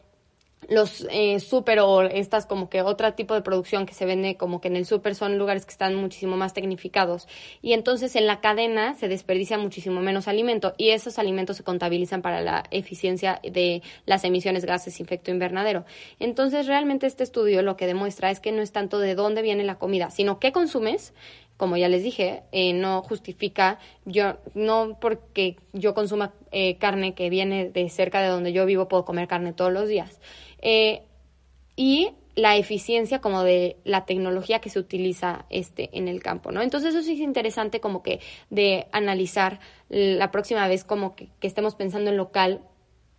los 0.68 1.06
eh, 1.11 1.40
súper 1.40 1.80
o 1.80 2.02
estas 2.02 2.44
como 2.46 2.68
que 2.68 2.82
otro 2.82 3.14
tipo 3.14 3.35
de 3.35 3.40
producción 3.40 3.87
que 3.87 3.94
se 3.94 4.04
vende 4.04 4.37
como 4.37 4.61
que 4.61 4.68
en 4.68 4.76
el 4.76 4.85
súper 4.85 5.14
son 5.14 5.38
lugares 5.38 5.64
que 5.64 5.73
están 5.73 5.94
muchísimo 5.94 6.37
más 6.37 6.52
tecnificados 6.52 7.26
y 7.62 7.73
entonces 7.73 8.16
en 8.16 8.26
la 8.26 8.40
cadena 8.40 8.94
se 8.94 9.08
desperdicia 9.08 9.56
muchísimo 9.56 10.00
menos 10.02 10.28
alimento 10.28 10.75
y 10.76 10.90
esos 10.90 11.18
alimentos 11.18 11.56
se 11.56 11.64
contabilizan 11.64 12.20
para 12.20 12.40
la 12.40 12.64
eficiencia 12.70 13.40
de 13.42 13.82
las 14.04 14.25
emisiones 14.25 14.64
gases 14.64 15.00
efecto 15.06 15.30
invernadero. 15.30 15.85
Entonces 16.18 16.66
realmente 16.66 17.06
este 17.06 17.23
estudio 17.23 17.62
lo 17.62 17.76
que 17.76 17.87
demuestra 17.87 18.30
es 18.30 18.40
que 18.40 18.52
no 18.52 18.61
es 18.61 18.73
tanto 18.73 18.99
de 18.99 19.14
dónde 19.14 19.42
viene 19.42 19.64
la 19.64 19.78
comida, 19.78 20.11
sino 20.11 20.38
qué 20.38 20.52
consumes 20.52 21.14
como 21.56 21.76
ya 21.76 21.88
les 21.88 22.02
dije, 22.02 22.42
eh, 22.52 22.72
no 22.72 23.02
justifica, 23.02 23.78
yo 24.04 24.36
no 24.54 24.98
porque 25.00 25.56
yo 25.72 25.94
consuma 25.94 26.34
eh, 26.52 26.76
carne 26.78 27.14
que 27.14 27.30
viene 27.30 27.70
de 27.70 27.88
cerca 27.88 28.20
de 28.20 28.28
donde 28.28 28.52
yo 28.52 28.66
vivo, 28.66 28.88
puedo 28.88 29.04
comer 29.04 29.28
carne 29.28 29.52
todos 29.52 29.72
los 29.72 29.88
días. 29.88 30.20
Eh, 30.60 31.02
y 31.76 32.10
la 32.34 32.56
eficiencia 32.56 33.20
como 33.20 33.42
de 33.42 33.78
la 33.84 34.04
tecnología 34.04 34.60
que 34.60 34.68
se 34.68 34.78
utiliza 34.78 35.46
este 35.48 35.88
en 35.96 36.08
el 36.08 36.22
campo, 36.22 36.52
¿no? 36.52 36.60
Entonces 36.60 36.94
eso 36.94 37.02
sí 37.02 37.14
es 37.14 37.20
interesante 37.20 37.80
como 37.80 38.02
que 38.02 38.20
de 38.50 38.86
analizar 38.92 39.58
la 39.88 40.30
próxima 40.30 40.68
vez 40.68 40.84
como 40.84 41.16
que, 41.16 41.28
que 41.40 41.46
estemos 41.46 41.75
pensando 41.75 42.10
en 42.10 42.18
local 42.18 42.60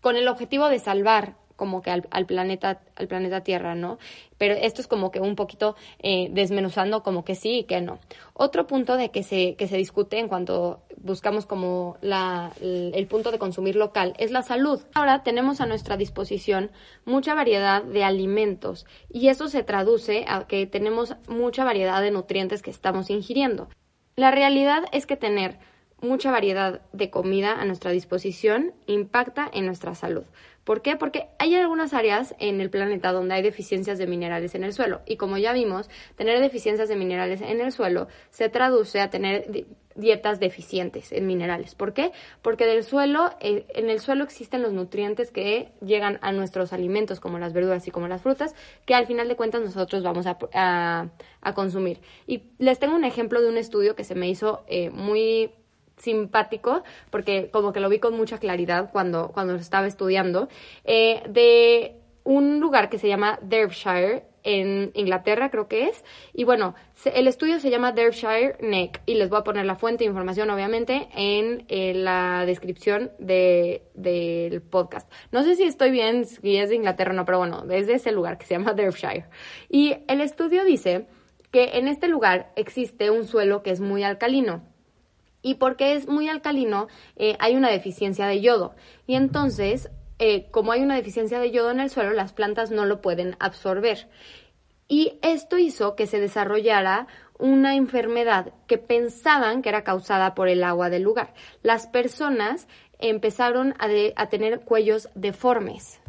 con 0.01 0.15
el 0.15 0.27
objetivo 0.27 0.69
de 0.69 0.77
salvar 0.77 1.35
como 1.57 1.81
que 1.81 1.91
al, 1.91 2.25
planeta, 2.25 2.79
al 2.95 3.07
planeta 3.07 3.41
Tierra, 3.41 3.75
¿no? 3.75 3.97
Pero 4.37 4.53
esto 4.53 4.79
es 4.79 4.87
como 4.87 5.11
que 5.11 5.19
un 5.19 5.35
poquito 5.35 5.75
eh, 5.99 6.29
desmenuzando 6.31 7.03
como 7.03 7.25
que 7.25 7.35
sí 7.35 7.59
y 7.59 7.63
que 7.65 7.81
no. 7.81 7.99
Otro 8.33 8.67
punto 8.67 8.95
de 8.95 9.09
que 9.09 9.23
se, 9.23 9.55
que 9.55 9.67
se 9.67 9.75
discute 9.75 10.19
en 10.19 10.29
cuanto 10.29 10.79
buscamos 10.95 11.45
como 11.45 11.97
la, 12.01 12.51
el 12.61 13.07
punto 13.07 13.31
de 13.31 13.39
consumir 13.39 13.75
local 13.75 14.13
es 14.17 14.31
la 14.31 14.43
salud. 14.43 14.81
Ahora 14.93 15.23
tenemos 15.23 15.59
a 15.59 15.65
nuestra 15.65 15.97
disposición 15.97 16.71
mucha 17.03 17.33
variedad 17.33 17.83
de 17.83 18.03
alimentos 18.03 18.85
y 19.09 19.27
eso 19.27 19.49
se 19.49 19.63
traduce 19.63 20.23
a 20.27 20.47
que 20.47 20.67
tenemos 20.67 21.15
mucha 21.27 21.65
variedad 21.65 22.01
de 22.01 22.11
nutrientes 22.11 22.61
que 22.61 22.71
estamos 22.71 23.09
ingiriendo. 23.09 23.67
La 24.15 24.31
realidad 24.31 24.85
es 24.91 25.05
que 25.05 25.17
tener 25.17 25.59
mucha 26.01 26.31
variedad 26.31 26.81
de 26.93 27.09
comida 27.09 27.59
a 27.59 27.65
nuestra 27.65 27.91
disposición 27.91 28.73
impacta 28.85 29.49
en 29.51 29.65
nuestra 29.65 29.95
salud. 29.95 30.25
¿Por 30.67 30.81
qué? 30.81 30.97
Porque 30.97 31.29
hay 31.39 31.55
algunas 31.55 31.93
áreas 31.93 32.35
en 32.39 32.59
el 32.59 32.69
planeta 32.69 33.13
donde 33.13 33.35
hay 33.35 33.41
deficiencias 33.41 33.97
de 33.97 34.05
minerales 34.05 34.53
en 34.53 34.65
el 34.65 34.73
suelo. 34.73 34.99
Y 35.05 35.15
como 35.15 35.37
ya 35.37 35.53
vimos, 35.53 35.89
tener 36.17 36.41
deficiencias 36.41 36.89
de 36.89 36.97
minerales 36.97 37.39
en 37.39 37.61
el 37.61 37.71
suelo 37.71 38.09
se 38.31 38.49
traduce 38.49 38.99
a 38.99 39.09
tener 39.09 39.65
dietas 39.95 40.41
deficientes 40.41 41.13
en 41.13 41.25
minerales. 41.25 41.73
¿Por 41.73 41.93
qué? 41.93 42.11
Porque 42.41 42.65
del 42.65 42.83
suelo, 42.83 43.29
eh, 43.39 43.65
en 43.75 43.89
el 43.89 44.01
suelo 44.01 44.25
existen 44.25 44.61
los 44.61 44.73
nutrientes 44.73 45.31
que 45.31 45.71
llegan 45.79 46.19
a 46.21 46.33
nuestros 46.33 46.73
alimentos, 46.73 47.21
como 47.21 47.39
las 47.39 47.53
verduras 47.53 47.87
y 47.87 47.91
como 47.91 48.09
las 48.09 48.21
frutas, 48.21 48.53
que 48.85 48.93
al 48.93 49.07
final 49.07 49.29
de 49.29 49.37
cuentas 49.37 49.61
nosotros 49.61 50.03
vamos 50.03 50.25
a, 50.27 51.09
consumir. 51.55 52.01
Y 52.27 52.43
les 52.57 52.77
tengo 52.77 52.93
un 52.93 53.05
ejemplo 53.05 53.41
de 53.41 53.47
un 53.47 53.55
estudio 53.55 53.95
que 53.95 54.03
se 54.03 54.15
me 54.15 54.27
hizo 54.27 54.65
eh, 54.67 54.89
muy 54.89 55.49
simpático, 55.97 56.83
porque 57.09 57.49
como 57.51 57.73
que 57.73 57.79
lo 57.79 57.89
vi 57.89 57.99
con 57.99 58.15
mucha 58.15 58.37
claridad 58.37 58.89
cuando, 58.91 59.29
cuando 59.29 59.55
estaba 59.55 59.87
estudiando, 59.87 60.47
eh, 60.85 61.23
de 61.29 61.95
un 62.23 62.59
lugar 62.59 62.89
que 62.89 62.99
se 62.99 63.07
llama 63.07 63.39
Derbyshire, 63.41 64.23
en 64.43 64.91
Inglaterra 64.93 65.49
creo 65.49 65.67
que 65.67 65.89
es. 65.89 66.03
Y 66.33 66.45
bueno, 66.45 66.73
el 67.05 67.27
estudio 67.27 67.59
se 67.59 67.69
llama 67.69 67.91
Derbyshire 67.91 68.55
Neck 68.61 69.01
y 69.05 69.15
les 69.15 69.29
voy 69.29 69.39
a 69.39 69.43
poner 69.43 69.65
la 69.65 69.75
fuente 69.75 70.05
de 70.05 70.09
información 70.09 70.49
obviamente 70.49 71.09
en, 71.13 71.65
la 72.03 72.45
descripción 72.45 73.11
del 73.19 74.61
podcast. 74.61 75.11
No 75.31 75.43
sé 75.43 75.55
si 75.55 75.63
estoy 75.63 75.91
bien, 75.91 76.25
si 76.25 76.57
es 76.57 76.69
de 76.69 76.75
Inglaterra 76.75 77.11
o 77.11 77.15
no, 77.15 77.25
pero 77.25 77.39
bueno, 77.39 77.65
es 77.69 77.87
de 77.87 77.95
ese 77.95 78.13
lugar 78.13 78.37
que 78.37 78.45
se 78.45 78.53
llama 78.53 78.73
Derbyshire. 78.73 79.25
Y 79.69 79.97
el 80.07 80.21
estudio 80.21 80.63
dice 80.63 81.07
que 81.51 81.77
en 81.77 81.89
este 81.89 82.07
lugar 82.07 82.53
existe 82.55 83.09
un 83.09 83.25
suelo 83.25 83.63
que 83.63 83.71
es 83.71 83.81
muy 83.81 84.03
alcalino 84.03 84.63
y 85.47 85.53
porque 85.53 85.95
es 85.95 86.09
muy 86.09 86.27
alcalino 86.27 86.89
eh, 87.15 87.37
hay 87.39 87.55
una 87.55 87.69
deficiencia 87.69 88.27
de 88.27 88.41
yodo. 88.41 88.75
Y 89.05 89.15
entonces, 89.15 89.89
eh, 90.19 90.47
como 90.51 90.73
hay 90.73 90.81
una 90.81 90.95
deficiencia 90.95 91.39
de 91.39 91.51
yodo 91.51 91.71
en 91.71 91.79
el 91.79 91.89
suelo, 91.89 92.11
las 92.11 92.33
plantas 92.33 92.69
no 92.69 92.85
lo 92.85 92.99
pueden 92.99 93.37
absorber. 93.39 94.09
Y 94.89 95.19
esto 95.21 95.57
hizo 95.57 95.95
que 95.95 96.05
se 96.05 96.19
desarrollara 96.19 97.07
una 97.39 97.77
enfermedad 97.77 98.51
que 98.67 98.77
pensaban 98.77 99.61
que 99.61 99.69
era 99.69 99.85
causada 99.85 100.35
por 100.35 100.49
el 100.49 100.65
agua 100.65 100.89
del 100.89 101.03
lugar. 101.03 101.33
Las 101.63 101.87
personas 101.87 102.67
empezaron 102.99 103.73
a, 103.79 103.87
a 104.17 104.27
tener 104.27 104.59
cuellos 104.65 105.07
deformes. 105.15 106.01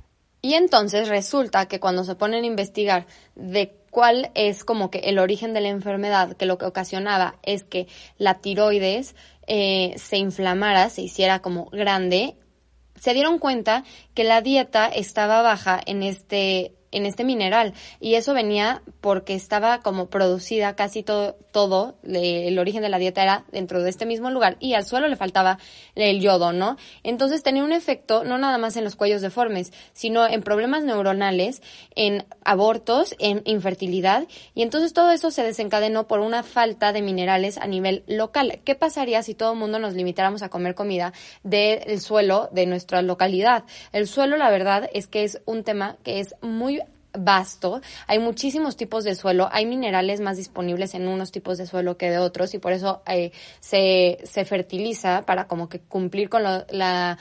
Y 0.43 0.55
entonces 0.55 1.09
resulta 1.09 1.67
que 1.67 1.79
cuando 1.79 2.03
se 2.03 2.17
ponen 2.17 2.43
a 2.43 2.49
investigar 2.49 3.07
de 3.37 3.78
cuál 3.91 4.31
es 4.35 4.65
como 4.65 4.91
que 4.91 4.99
el 5.01 5.19
origen 5.19 5.53
de 5.55 5.61
la 5.61 5.69
enfermedad, 5.69 6.37
que 6.37 6.47
lo 6.47 6.59
que 6.59 6.67
ocasionaba 6.67 7.37
es 7.43 7.65
que 7.65 7.87
la 8.17 8.35
tiroides 8.35 9.15
eh, 9.47 9.95
se 9.97 10.19
inflamara, 10.19 10.91
se 10.91 11.03
hiciera 11.03 11.41
como 11.41 11.67
grande, 11.67 12.37
se 12.99 13.15
dieron 13.15 13.39
cuenta 13.39 13.85
que 14.15 14.25
la 14.25 14.43
dieta 14.43 14.87
estaba 14.87 15.43
baja 15.43 15.81
en 15.87 16.03
este 16.03 16.78
en 16.91 17.07
este 17.07 17.25
mineral 17.25 17.75
y 18.01 18.15
eso 18.15 18.35
venía 18.35 18.83
porque 19.01 19.35
estaba 19.35 19.81
como 19.81 20.07
producida 20.07 20.75
casi 20.77 21.03
todo, 21.03 21.37
todo 21.53 21.97
el 22.05 22.59
origen 22.59 22.83
de 22.83 22.89
la 22.89 22.99
dieta 22.99 23.23
era 23.23 23.45
dentro 23.53 23.83
de 23.83 23.91
este 23.91 24.07
mismo 24.07 24.31
lugar 24.31 24.57
y 24.61 24.75
al 24.75 24.85
suelo 24.85 25.09
le 25.09 25.17
faltaba 25.17 25.59
el 25.95 26.21
yodo, 26.21 26.53
¿no? 26.53 26.77
Entonces 27.03 27.43
tenía 27.43 27.65
un 27.65 27.73
efecto 27.73 28.25
no 28.25 28.39
nada 28.39 28.59
más 28.59 28.77
en 28.77 28.85
los 28.85 28.97
cuellos 28.97 29.23
deformes, 29.23 29.73
sino 29.93 30.27
en 30.27 30.43
problemas 30.43 30.85
neuronales, 30.85 31.63
en 31.95 32.27
abortos, 32.45 33.15
en 33.19 33.43
infertilidad 33.45 34.27
y 34.55 34.63
entonces 34.63 34.93
todo 34.93 35.11
eso 35.11 35.31
se 35.31 35.43
desencadenó 35.43 36.07
por 36.07 36.21
una 36.21 36.43
falta 36.43 36.93
de 36.93 37.03
minerales 37.03 37.59
a 37.59 37.67
nivel 37.67 38.05
local. 38.07 38.61
¿Qué 38.65 38.75
pasaría 38.75 39.23
si 39.23 39.35
todo 39.35 39.53
el 39.53 39.59
mundo 39.59 39.79
nos 39.79 39.95
limitáramos 39.95 40.43
a 40.43 40.49
comer 40.49 40.75
comida 40.75 41.13
del 41.43 42.01
suelo 42.01 42.49
de 42.53 42.67
nuestra 42.67 43.03
localidad? 43.03 43.65
El 43.93 44.07
suelo, 44.07 44.37
la 44.37 44.51
verdad, 44.51 44.89
es 44.93 45.07
que 45.07 45.25
es 45.25 45.41
un 45.45 45.65
tema 45.65 45.97
que 46.03 46.21
es 46.21 46.35
muy 46.41 46.78
vasto, 47.13 47.81
hay 48.07 48.19
muchísimos 48.19 48.77
tipos 48.77 49.05
de 49.05 49.15
suelo, 49.15 49.49
hay 49.51 49.67
minerales 49.67 50.21
más 50.21 50.37
disponibles 50.37 50.95
en 50.95 51.09
unos 51.09 51.33
tipos 51.33 51.59
de 51.59 51.67
suelo 51.67 51.97
que 51.97 52.11
de 52.11 52.19
otros 52.19 52.55
y 52.55 52.59
por 52.59 52.73
eso 52.73 53.03
eh, 53.07 53.33
se, 53.61 54.19
se 54.25 54.45
fertiliza 54.45 55.23
para 55.23 55.47
como 55.47 55.69
que 55.69 55.81
cumplir 55.81 56.29
con 56.29 56.45
el 56.47 57.17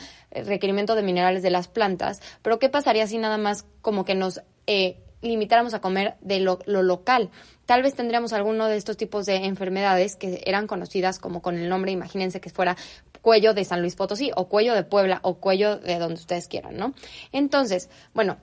requerimiento 0.46 0.96
de 0.96 1.04
minerales 1.04 1.44
de 1.44 1.50
las 1.50 1.68
plantas. 1.68 2.22
Pero 2.42 2.60
¿qué 2.60 2.70
pasaría 2.70 3.08
si 3.08 3.18
nada 3.18 3.38
más 3.38 3.66
como 3.82 4.06
que 4.06 4.16
nos 4.16 4.42
eh, 4.68 4.98
limitáramos 5.22 5.74
a 5.74 5.82
comer 5.82 6.16
de 6.22 6.40
lo, 6.40 6.60
lo, 6.66 6.84
local? 6.84 7.30
Tal 7.66 7.82
vez 7.82 7.96
tendríamos 7.96 8.34
alguno 8.34 8.68
de 8.68 8.78
estos 8.78 8.98
tipos 8.98 9.26
de 9.26 9.46
enfermedades 9.46 10.16
que 10.16 10.42
eran 10.46 10.68
conocidas 10.68 11.20
como 11.20 11.42
con 11.42 11.58
el 11.58 11.70
nombre, 11.70 11.92
imagínense 11.92 12.40
que 12.40 12.50
fuera 12.50 12.78
cuello 13.22 13.54
de 13.54 13.66
San 13.66 13.82
Luis 13.82 13.96
Potosí 13.96 14.32
o 14.36 14.48
cuello 14.48 14.74
de 14.74 14.84
Puebla 14.84 15.20
o 15.22 15.36
cuello 15.36 15.78
de 15.78 16.00
donde 16.00 16.16
ustedes 16.16 16.48
quieran, 16.48 16.78
¿no? 16.78 16.94
Entonces, 17.34 17.90
bueno, 18.14 18.38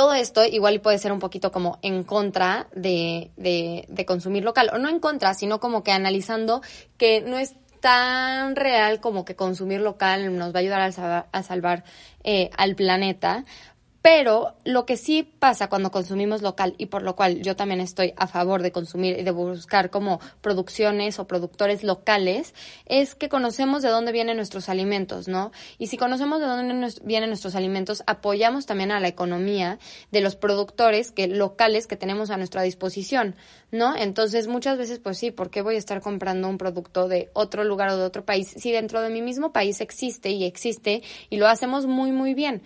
todo 0.00 0.14
esto 0.14 0.46
igual 0.46 0.80
puede 0.80 0.96
ser 0.96 1.12
un 1.12 1.18
poquito 1.18 1.52
como 1.52 1.78
en 1.82 2.04
contra 2.04 2.68
de, 2.74 3.32
de, 3.36 4.06
consumir 4.06 4.42
local, 4.42 4.70
o 4.72 4.78
no 4.78 4.88
en 4.88 4.98
contra, 4.98 5.34
sino 5.34 5.60
como 5.60 5.84
que 5.84 5.92
analizando 5.92 6.62
que 6.96 7.20
no 7.20 7.36
es 7.36 7.54
tan 7.80 8.56
real 8.56 9.00
como 9.00 9.26
que 9.26 9.36
consumir 9.36 9.82
local 9.82 10.38
nos 10.38 10.54
va 10.54 10.58
a 10.58 10.60
ayudar 10.60 10.80
a 10.80 10.90
salvar, 10.90 11.28
a 11.32 11.42
salvar 11.42 11.84
eh, 12.24 12.48
al 12.56 12.76
planeta, 12.76 13.44
pero 14.02 14.54
lo 14.64 14.86
que 14.86 14.96
sí 14.96 15.22
pasa 15.22 15.68
cuando 15.68 15.90
consumimos 15.90 16.42
local 16.42 16.74
y 16.78 16.86
por 16.86 17.02
lo 17.02 17.16
cual 17.16 17.42
yo 17.42 17.54
también 17.56 17.80
estoy 17.80 18.14
a 18.16 18.26
favor 18.26 18.62
de 18.62 18.72
consumir 18.72 19.18
y 19.18 19.22
de 19.22 19.30
buscar 19.30 19.90
como 19.90 20.20
producciones 20.40 21.18
o 21.18 21.26
productores 21.26 21.84
locales 21.84 22.54
es 22.86 23.14
que 23.14 23.28
conocemos 23.28 23.82
de 23.82 23.90
dónde 23.90 24.12
vienen 24.12 24.36
nuestros 24.36 24.68
alimentos, 24.68 25.28
¿no? 25.28 25.52
Y 25.78 25.88
si 25.88 25.96
conocemos 25.96 26.40
de 26.40 26.46
dónde 26.46 26.94
vienen 27.04 27.30
nuestros 27.30 27.54
alimentos, 27.54 28.02
apoyamos 28.06 28.66
también 28.66 28.90
a 28.90 29.00
la 29.00 29.08
economía 29.08 29.78
de 30.10 30.20
los 30.20 30.36
productores 30.36 31.12
que 31.12 31.28
locales 31.28 31.86
que 31.86 31.96
tenemos 31.96 32.30
a 32.30 32.38
nuestra 32.38 32.62
disposición, 32.62 33.36
¿no? 33.70 33.94
Entonces, 33.96 34.46
muchas 34.46 34.78
veces 34.78 34.98
pues 34.98 35.18
sí, 35.18 35.30
¿por 35.30 35.50
qué 35.50 35.60
voy 35.62 35.74
a 35.74 35.78
estar 35.78 36.00
comprando 36.00 36.48
un 36.48 36.58
producto 36.58 37.06
de 37.06 37.30
otro 37.34 37.64
lugar 37.64 37.90
o 37.90 37.96
de 37.98 38.04
otro 38.04 38.24
país 38.24 38.48
si 38.48 38.72
dentro 38.72 39.02
de 39.02 39.10
mi 39.10 39.20
mismo 39.20 39.52
país 39.52 39.80
existe 39.80 40.30
y 40.30 40.44
existe 40.44 41.02
y 41.28 41.36
lo 41.36 41.48
hacemos 41.48 41.86
muy 41.86 42.12
muy 42.12 42.34
bien? 42.34 42.62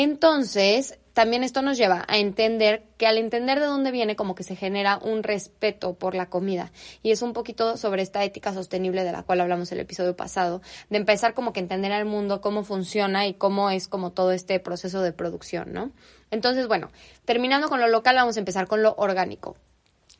Entonces, 0.00 0.96
también 1.12 1.42
esto 1.42 1.60
nos 1.60 1.76
lleva 1.76 2.04
a 2.06 2.18
entender 2.18 2.84
que 2.98 3.08
al 3.08 3.18
entender 3.18 3.58
de 3.58 3.66
dónde 3.66 3.90
viene, 3.90 4.14
como 4.14 4.36
que 4.36 4.44
se 4.44 4.54
genera 4.54 4.96
un 4.98 5.24
respeto 5.24 5.94
por 5.94 6.14
la 6.14 6.30
comida. 6.30 6.70
Y 7.02 7.10
es 7.10 7.20
un 7.20 7.32
poquito 7.32 7.76
sobre 7.76 8.02
esta 8.02 8.22
ética 8.22 8.54
sostenible 8.54 9.02
de 9.02 9.10
la 9.10 9.24
cual 9.24 9.40
hablamos 9.40 9.72
el 9.72 9.80
episodio 9.80 10.14
pasado, 10.14 10.62
de 10.88 10.98
empezar 10.98 11.34
como 11.34 11.52
que 11.52 11.58
entender 11.58 11.90
al 11.90 12.04
mundo 12.04 12.40
cómo 12.40 12.62
funciona 12.62 13.26
y 13.26 13.34
cómo 13.34 13.70
es 13.70 13.88
como 13.88 14.12
todo 14.12 14.30
este 14.30 14.60
proceso 14.60 15.02
de 15.02 15.12
producción, 15.12 15.72
¿no? 15.72 15.90
Entonces, 16.30 16.68
bueno, 16.68 16.92
terminando 17.24 17.68
con 17.68 17.80
lo 17.80 17.88
local, 17.88 18.14
vamos 18.14 18.36
a 18.36 18.38
empezar 18.38 18.68
con 18.68 18.84
lo 18.84 18.94
orgánico. 18.98 19.56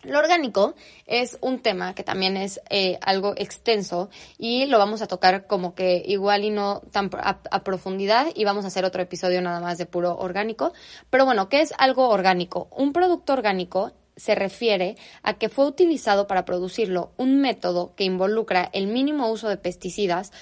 Lo 0.04 0.20
orgánico 0.20 0.74
es 1.06 1.38
un 1.40 1.58
tema 1.58 1.94
que 1.94 2.04
también 2.04 2.36
es 2.36 2.60
eh, 2.70 2.98
algo 3.02 3.34
extenso 3.36 4.10
y 4.38 4.66
lo 4.66 4.78
vamos 4.78 5.02
a 5.02 5.08
tocar 5.08 5.48
como 5.48 5.74
que 5.74 6.00
igual 6.06 6.44
y 6.44 6.50
no 6.50 6.82
tan 6.92 7.10
a, 7.14 7.40
a, 7.50 7.64
profundidad 7.64 8.28
y 8.32 8.44
vamos 8.44 8.64
a 8.64 8.68
hacer 8.68 8.84
otro 8.84 9.02
episodio 9.02 9.42
nada 9.42 9.58
más 9.60 9.76
de 9.76 9.86
puro 9.86 10.16
orgánico. 10.16 10.72
Pero 11.10 11.24
bueno, 11.24 11.48
¿qué 11.48 11.62
es 11.62 11.74
algo 11.78 12.10
orgánico? 12.10 12.68
Un 12.70 12.92
producto 12.92 13.32
orgánico 13.32 13.92
se 14.18 14.34
refiere 14.34 14.96
a 15.22 15.34
que 15.34 15.48
fue 15.48 15.66
utilizado 15.66 16.26
para 16.26 16.44
producirlo 16.44 17.12
un 17.16 17.40
método 17.40 17.94
que 17.94 18.04
involucra 18.04 18.68
el 18.72 18.88
mínimo 18.88 19.30
uso 19.30 19.48
de 19.48 19.56
pesticidas 19.56 20.32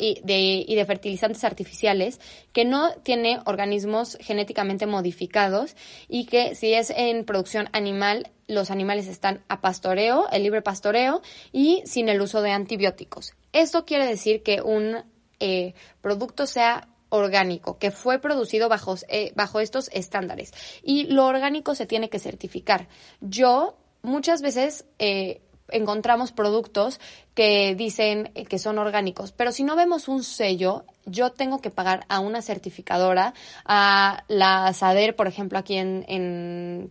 y, 0.00 0.20
de, 0.24 0.64
y 0.66 0.74
de 0.74 0.84
fertilizantes 0.84 1.44
artificiales, 1.44 2.20
que 2.52 2.64
no 2.64 2.92
tiene 3.02 3.40
organismos 3.44 4.18
genéticamente 4.20 4.86
modificados 4.86 5.76
y 6.08 6.24
que 6.24 6.54
si 6.54 6.74
es 6.74 6.90
en 6.90 7.24
producción 7.24 7.68
animal, 7.72 8.30
los 8.46 8.70
animales 8.70 9.06
están 9.06 9.44
a 9.48 9.60
pastoreo, 9.60 10.26
el 10.32 10.42
libre 10.42 10.62
pastoreo 10.62 11.20
y 11.52 11.82
sin 11.84 12.08
el 12.08 12.20
uso 12.20 12.40
de 12.40 12.50
antibióticos. 12.50 13.34
Esto 13.52 13.84
quiere 13.84 14.06
decir 14.06 14.42
que 14.42 14.62
un 14.62 15.04
eh, 15.40 15.74
producto 16.00 16.46
sea 16.46 16.88
orgánico, 17.08 17.78
que 17.78 17.90
fue 17.90 18.18
producido 18.18 18.68
bajo, 18.68 18.96
eh, 19.08 19.32
bajo 19.34 19.60
estos 19.60 19.90
estándares. 19.92 20.52
Y 20.82 21.04
lo 21.04 21.26
orgánico 21.26 21.74
se 21.74 21.86
tiene 21.86 22.08
que 22.08 22.18
certificar. 22.18 22.88
Yo 23.20 23.76
muchas 24.02 24.42
veces, 24.42 24.84
eh, 24.98 25.40
encontramos 25.70 26.32
productos 26.32 26.98
que 27.34 27.74
dicen 27.74 28.32
que 28.48 28.58
son 28.58 28.78
orgánicos, 28.78 29.32
pero 29.32 29.52
si 29.52 29.64
no 29.64 29.76
vemos 29.76 30.08
un 30.08 30.24
sello, 30.24 30.84
yo 31.04 31.30
tengo 31.30 31.60
que 31.60 31.70
pagar 31.70 32.06
a 32.08 32.20
una 32.20 32.40
certificadora, 32.40 33.34
a 33.66 34.24
la 34.28 34.72
SADER, 34.72 35.14
por 35.14 35.26
ejemplo, 35.26 35.58
aquí 35.58 35.76
en 35.76 36.90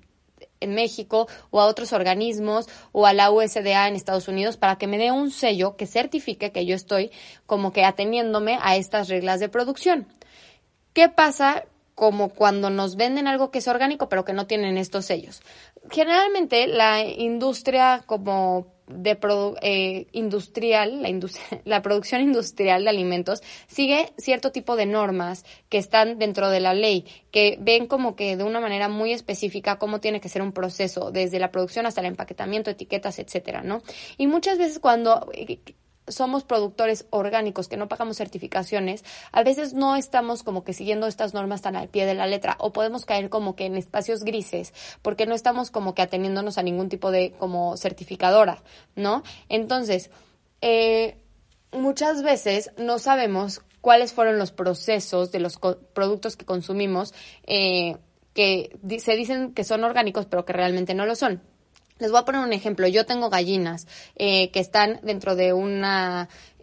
en 0.59 0.73
México 0.73 1.27
o 1.49 1.59
a 1.59 1.65
otros 1.65 1.93
organismos 1.93 2.67
o 2.91 3.05
a 3.05 3.13
la 3.13 3.31
USDA 3.31 3.87
en 3.87 3.95
Estados 3.95 4.27
Unidos 4.27 4.57
para 4.57 4.77
que 4.77 4.87
me 4.87 4.97
dé 4.97 5.11
un 5.11 5.31
sello 5.31 5.75
que 5.75 5.87
certifique 5.87 6.51
que 6.51 6.65
yo 6.65 6.75
estoy 6.75 7.11
como 7.45 7.73
que 7.73 7.83
ateniéndome 7.83 8.59
a 8.61 8.75
estas 8.75 9.09
reglas 9.09 9.39
de 9.39 9.49
producción. 9.49 10.07
¿Qué 10.93 11.09
pasa 11.09 11.65
como 11.95 12.29
cuando 12.29 12.69
nos 12.69 12.95
venden 12.95 13.27
algo 13.27 13.51
que 13.51 13.59
es 13.59 13.67
orgánico 13.67 14.09
pero 14.09 14.25
que 14.25 14.33
no 14.33 14.47
tienen 14.47 14.77
estos 14.77 15.05
sellos? 15.05 15.41
Generalmente 15.89 16.67
la 16.67 17.03
industria 17.03 18.03
como 18.05 18.76
de 18.87 19.17
eh, 19.61 20.07
industrial, 20.13 21.01
la, 21.01 21.09
la 21.65 21.81
producción 21.81 22.21
industrial 22.21 22.83
de 22.83 22.89
alimentos 22.89 23.41
sigue 23.67 24.13
cierto 24.17 24.51
tipo 24.51 24.75
de 24.75 24.85
normas 24.85 25.45
que 25.69 25.77
están 25.77 26.17
dentro 26.17 26.49
de 26.49 26.59
la 26.59 26.73
ley, 26.73 27.05
que 27.31 27.57
ven 27.59 27.87
como 27.87 28.15
que 28.15 28.37
de 28.37 28.43
una 28.43 28.59
manera 28.59 28.87
muy 28.89 29.11
específica 29.11 29.77
cómo 29.77 29.99
tiene 29.99 30.21
que 30.21 30.29
ser 30.29 30.41
un 30.41 30.53
proceso, 30.53 31.11
desde 31.11 31.39
la 31.39 31.51
producción 31.51 31.85
hasta 31.85 32.01
el 32.01 32.07
empaquetamiento, 32.07 32.71
etiquetas, 32.71 33.19
etcétera, 33.19 33.61
¿no? 33.61 33.81
Y 34.17 34.27
muchas 34.27 34.57
veces 34.57 34.79
cuando 34.79 35.29
somos 36.07 36.43
productores 36.43 37.05
orgánicos 37.09 37.67
que 37.67 37.77
no 37.77 37.87
pagamos 37.87 38.17
certificaciones, 38.17 39.03
a 39.31 39.43
veces 39.43 39.73
no 39.73 39.95
estamos 39.95 40.43
como 40.43 40.63
que 40.63 40.73
siguiendo 40.73 41.07
estas 41.07 41.33
normas 41.33 41.61
tan 41.61 41.75
al 41.75 41.89
pie 41.89 42.05
de 42.05 42.13
la 42.13 42.27
letra 42.27 42.55
o 42.59 42.73
podemos 42.73 43.05
caer 43.05 43.29
como 43.29 43.55
que 43.55 43.65
en 43.65 43.75
espacios 43.75 44.23
grises 44.23 44.73
porque 45.01 45.25
no 45.25 45.35
estamos 45.35 45.71
como 45.71 45.93
que 45.93 46.01
ateniéndonos 46.01 46.57
a 46.57 46.63
ningún 46.63 46.89
tipo 46.89 47.11
de 47.11 47.33
como 47.39 47.77
certificadora, 47.77 48.63
¿no? 48.95 49.23
Entonces, 49.49 50.09
eh, 50.61 51.17
muchas 51.71 52.23
veces 52.23 52.71
no 52.77 52.99
sabemos 52.99 53.61
cuáles 53.81 54.13
fueron 54.13 54.37
los 54.37 54.51
procesos 54.51 55.31
de 55.31 55.39
los 55.39 55.59
productos 55.93 56.35
que 56.35 56.45
consumimos 56.45 57.13
eh, 57.43 57.97
que 58.33 58.77
se 58.99 59.15
dicen 59.15 59.53
que 59.53 59.63
son 59.63 59.83
orgánicos 59.83 60.25
pero 60.25 60.45
que 60.45 60.53
realmente 60.53 60.93
no 60.93 61.05
lo 61.05 61.15
son. 61.15 61.41
Les 61.99 62.11
voy 62.11 62.19
a 62.19 62.25
poner 62.25 62.41
un 62.41 62.53
ejemplo. 62.53 62.87
Yo 62.87 63.05
tengo 63.05 63.29
gallinas 63.29 63.87
eh, 64.15 64.51
que 64.51 64.59
están 64.59 64.99
dentro 65.03 65.35
de 65.35 65.53
un 65.53 65.83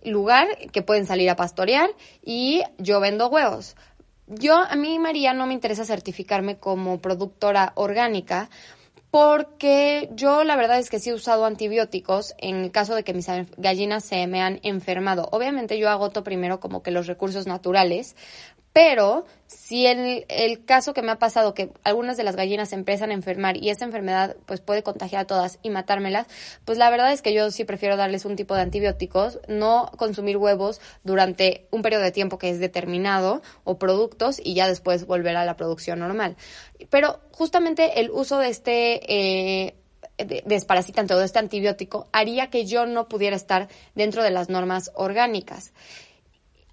lugar 0.04 0.48
que 0.72 0.82
pueden 0.82 1.06
salir 1.06 1.30
a 1.30 1.36
pastorear 1.36 1.90
y 2.22 2.62
yo 2.78 3.00
vendo 3.00 3.28
huevos. 3.28 3.76
Yo, 4.26 4.56
a 4.56 4.74
mí, 4.76 4.98
María, 4.98 5.34
no 5.34 5.46
me 5.46 5.54
interesa 5.54 5.84
certificarme 5.84 6.58
como 6.58 7.00
productora 7.00 7.72
orgánica 7.74 8.48
porque 9.14 10.10
yo 10.12 10.42
la 10.42 10.56
verdad 10.56 10.80
es 10.80 10.90
que 10.90 10.98
sí 10.98 11.10
he 11.10 11.14
usado 11.14 11.44
antibióticos 11.44 12.34
en 12.36 12.56
el 12.56 12.72
caso 12.72 12.96
de 12.96 13.04
que 13.04 13.14
mis 13.14 13.28
gallinas 13.56 14.04
se 14.04 14.26
me 14.26 14.42
han 14.42 14.58
enfermado. 14.64 15.28
Obviamente 15.30 15.78
yo 15.78 15.88
agoto 15.88 16.24
primero 16.24 16.58
como 16.58 16.82
que 16.82 16.90
los 16.90 17.06
recursos 17.06 17.46
naturales, 17.46 18.16
pero 18.74 19.24
si 19.46 19.86
en 19.86 20.24
el, 20.28 20.64
caso 20.64 20.94
que 20.94 21.02
me 21.02 21.12
ha 21.12 21.18
pasado 21.20 21.54
que 21.54 21.70
algunas 21.84 22.16
de 22.16 22.24
las 22.24 22.34
gallinas 22.34 22.70
se 22.70 22.74
empiezan 22.74 23.12
a 23.12 23.14
enfermar 23.14 23.56
y 23.56 23.70
esa 23.70 23.84
enfermedad 23.84 24.36
pues 24.46 24.60
puede 24.60 24.82
contagiar 24.82 25.22
a 25.22 25.26
todas 25.28 25.60
y 25.62 25.70
matármelas, 25.70 26.26
pues 26.64 26.76
la 26.76 26.90
verdad 26.90 27.12
es 27.12 27.22
que 27.22 27.32
yo 27.32 27.52
sí 27.52 27.64
prefiero 27.64 27.96
darles 27.96 28.24
un 28.24 28.34
tipo 28.34 28.56
de 28.56 28.62
antibióticos, 28.62 29.38
no 29.46 29.92
consumir 29.96 30.38
huevos 30.38 30.80
durante 31.04 31.68
un 31.70 31.82
periodo 31.82 32.02
de 32.02 32.10
tiempo 32.10 32.36
que 32.36 32.50
es 32.50 32.58
determinado 32.58 33.42
o 33.62 33.78
productos 33.78 34.40
y 34.42 34.54
ya 34.54 34.66
después 34.66 35.06
volver 35.06 35.36
a 35.36 35.44
la 35.44 35.56
producción 35.56 36.00
normal. 36.00 36.36
Pero 36.90 37.20
justamente 37.30 38.00
el 38.00 38.10
uso 38.10 38.38
de 38.38 38.48
este 38.48 39.66
eh, 39.68 39.76
desparasitante 40.46 41.14
o 41.14 41.18
de 41.18 41.26
este 41.26 41.38
antibiótico 41.38 42.08
haría 42.10 42.50
que 42.50 42.66
yo 42.66 42.86
no 42.86 43.08
pudiera 43.08 43.36
estar 43.36 43.68
dentro 43.94 44.24
de 44.24 44.32
las 44.32 44.48
normas 44.48 44.90
orgánicas. 44.96 45.72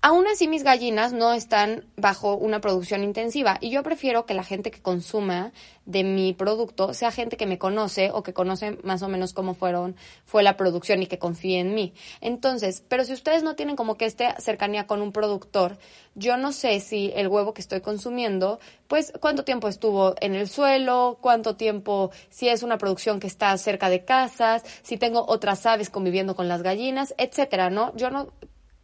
Aún 0.03 0.25
así, 0.25 0.47
mis 0.47 0.63
gallinas 0.63 1.13
no 1.13 1.31
están 1.31 1.85
bajo 1.95 2.35
una 2.35 2.59
producción 2.59 3.03
intensiva 3.03 3.59
y 3.61 3.69
yo 3.69 3.83
prefiero 3.83 4.25
que 4.25 4.33
la 4.33 4.43
gente 4.43 4.71
que 4.71 4.81
consuma 4.81 5.51
de 5.85 6.03
mi 6.03 6.33
producto 6.33 6.95
sea 6.95 7.11
gente 7.11 7.37
que 7.37 7.45
me 7.45 7.59
conoce 7.59 8.09
o 8.11 8.23
que 8.23 8.33
conoce 8.33 8.79
más 8.81 9.03
o 9.03 9.09
menos 9.09 9.33
cómo 9.33 9.53
fueron, 9.53 9.95
fue 10.25 10.41
la 10.41 10.57
producción 10.57 11.03
y 11.03 11.05
que 11.05 11.19
confíe 11.19 11.59
en 11.59 11.75
mí. 11.75 11.93
Entonces, 12.19 12.83
pero 12.87 13.05
si 13.05 13.13
ustedes 13.13 13.43
no 13.43 13.55
tienen 13.55 13.75
como 13.75 13.95
que 13.95 14.05
esta 14.05 14.39
cercanía 14.41 14.87
con 14.87 15.03
un 15.03 15.11
productor, 15.11 15.77
yo 16.15 16.35
no 16.35 16.51
sé 16.51 16.79
si 16.79 17.11
el 17.15 17.27
huevo 17.27 17.53
que 17.53 17.61
estoy 17.61 17.81
consumiendo, 17.81 18.59
pues 18.87 19.13
cuánto 19.19 19.43
tiempo 19.43 19.67
estuvo 19.67 20.15
en 20.19 20.33
el 20.33 20.49
suelo, 20.49 21.19
cuánto 21.21 21.57
tiempo, 21.57 22.09
si 22.31 22.49
es 22.49 22.63
una 22.63 22.79
producción 22.79 23.19
que 23.19 23.27
está 23.27 23.55
cerca 23.59 23.87
de 23.91 24.03
casas, 24.03 24.63
si 24.81 24.97
tengo 24.97 25.23
otras 25.27 25.63
aves 25.67 25.91
conviviendo 25.91 26.35
con 26.35 26.47
las 26.47 26.63
gallinas, 26.63 27.13
etcétera, 27.19 27.69
¿no? 27.69 27.95
Yo 27.95 28.09
no 28.09 28.29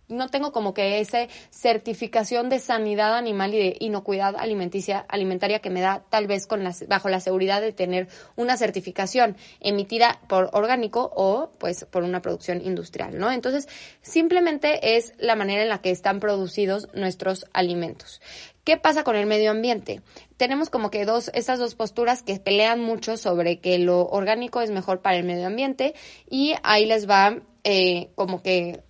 no 0.09 0.29
tengo 0.29 0.51
como 0.51 0.73
que 0.73 0.99
esa 0.99 1.27
certificación 1.49 2.49
de 2.49 2.59
sanidad 2.59 3.15
animal 3.15 3.53
y 3.53 3.57
de 3.57 3.77
inocuidad 3.79 4.35
alimenticia, 4.37 5.05
alimentaria 5.09 5.59
que 5.59 5.69
me 5.69 5.81
da 5.81 6.03
tal 6.09 6.27
vez 6.27 6.47
con 6.47 6.63
las, 6.63 6.87
bajo 6.87 7.09
la 7.09 7.19
seguridad 7.19 7.61
de 7.61 7.73
tener 7.73 8.07
una 8.35 8.57
certificación 8.57 9.35
emitida 9.59 10.21
por 10.27 10.49
orgánico 10.53 11.11
o 11.15 11.51
pues 11.57 11.85
por 11.85 12.03
una 12.03 12.21
producción 12.21 12.61
industrial, 12.61 13.17
¿no? 13.17 13.31
Entonces, 13.31 13.67
simplemente 14.01 14.97
es 14.97 15.13
la 15.17 15.35
manera 15.35 15.63
en 15.63 15.69
la 15.69 15.81
que 15.81 15.91
están 15.91 16.19
producidos 16.19 16.87
nuestros 16.93 17.45
alimentos. 17.53 18.21
¿Qué 18.63 18.75
pasa 18.75 19.05
con 19.05 19.15
el 19.15 19.27
medio 19.27 19.51
ambiente? 19.51 20.01
Tenemos 20.35 20.69
como 20.69 20.91
que 20.91 21.05
dos, 21.05 21.31
estas 21.33 21.57
dos 21.57 21.75
posturas 21.75 22.21
que 22.21 22.37
pelean 22.37 22.81
mucho 22.81 23.15
sobre 23.15 23.59
que 23.59 23.77
lo 23.77 24.07
orgánico 24.07 24.59
es 24.59 24.71
mejor 24.71 25.01
para 25.01 25.15
el 25.15 25.23
medio 25.23 25.47
ambiente 25.47 25.95
y 26.29 26.53
ahí 26.63 26.85
les 26.85 27.09
va 27.09 27.39
eh, 27.63 28.09
como 28.15 28.41
que 28.43 28.81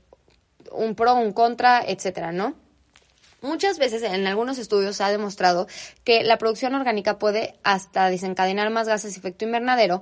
un 0.71 0.95
pro, 0.95 1.15
un 1.15 1.34
contra, 1.34 1.84
etcétera, 1.86 2.32
¿no? 2.32 2.56
Muchas 3.41 3.77
veces 3.77 4.01
en 4.01 4.25
algunos 4.25 4.58
estudios 4.58 4.95
se 4.95 5.03
ha 5.03 5.12
demostrado 5.12 5.67
que 6.03 6.23
la 6.23 6.39
producción 6.39 6.73
orgánica 6.73 7.19
puede 7.19 7.53
hasta 7.63 8.10
desencadenar 8.10 8.71
más 8.71 8.88
gases 8.88 9.13
de 9.13 9.19
efecto 9.19 9.45
invernadero 9.45 10.01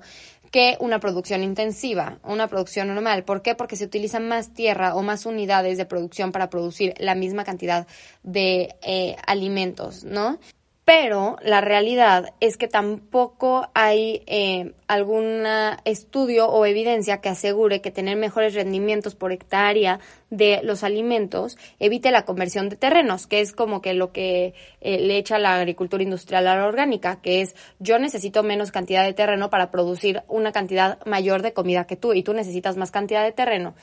que 0.51 0.77
una 0.79 0.99
producción 0.99 1.43
intensiva, 1.43 2.19
una 2.23 2.47
producción 2.47 2.87
normal. 2.87 3.25
¿Por 3.25 3.41
qué? 3.41 3.53
Porque 3.55 3.75
se 3.75 3.83
utiliza 3.83 4.21
más 4.21 4.53
tierra 4.53 4.95
o 4.95 5.03
más 5.03 5.25
unidades 5.25 5.77
de 5.77 5.85
producción 5.85 6.31
para 6.31 6.49
producir 6.49 6.93
la 6.97 7.13
misma 7.13 7.43
cantidad 7.43 7.87
de 8.23 8.75
eh, 8.81 9.17
alimentos, 9.27 10.05
¿no? 10.05 10.39
Pero 10.85 11.37
la 11.41 11.61
realidad 11.61 12.35
es 12.39 12.57
que 12.57 12.67
tampoco 12.67 13.69
hay 13.73 14.21
eh, 14.27 14.73
algún 14.87 15.43
estudio 15.83 16.47
o 16.47 16.63
evidencia 16.67 17.21
que 17.21 17.29
asegure 17.29 17.81
que 17.81 17.89
tener 17.89 18.15
mejores 18.17 18.53
rendimientos 18.53 19.15
por 19.15 19.31
hectárea 19.31 19.99
de 20.29 20.61
los 20.63 20.83
alimentos 20.83 21.57
evite 21.79 22.11
la 22.11 22.23
conversión 22.23 22.69
de 22.69 22.75
terrenos, 22.75 23.25
que 23.25 23.39
es 23.39 23.51
como 23.51 23.81
que 23.81 23.95
lo 23.95 24.11
que 24.11 24.53
eh, 24.79 24.99
le 24.99 25.17
echa 25.17 25.39
la 25.39 25.55
agricultura 25.55 26.03
industrial 26.03 26.47
a 26.47 26.55
la 26.55 26.67
orgánica, 26.67 27.19
que 27.19 27.41
es 27.41 27.55
yo 27.79 27.97
necesito 27.97 28.43
menos 28.43 28.71
cantidad 28.71 29.03
de 29.03 29.13
terreno 29.13 29.49
para 29.49 29.71
producir 29.71 30.21
una 30.27 30.51
cantidad 30.51 31.03
mayor 31.07 31.41
de 31.41 31.53
comida 31.53 31.87
que 31.87 31.95
tú 31.95 32.13
y 32.13 32.21
tú 32.21 32.33
necesitas 32.33 32.77
más 32.77 32.91
cantidad 32.91 33.23
de 33.23 33.31
terreno 33.31 33.73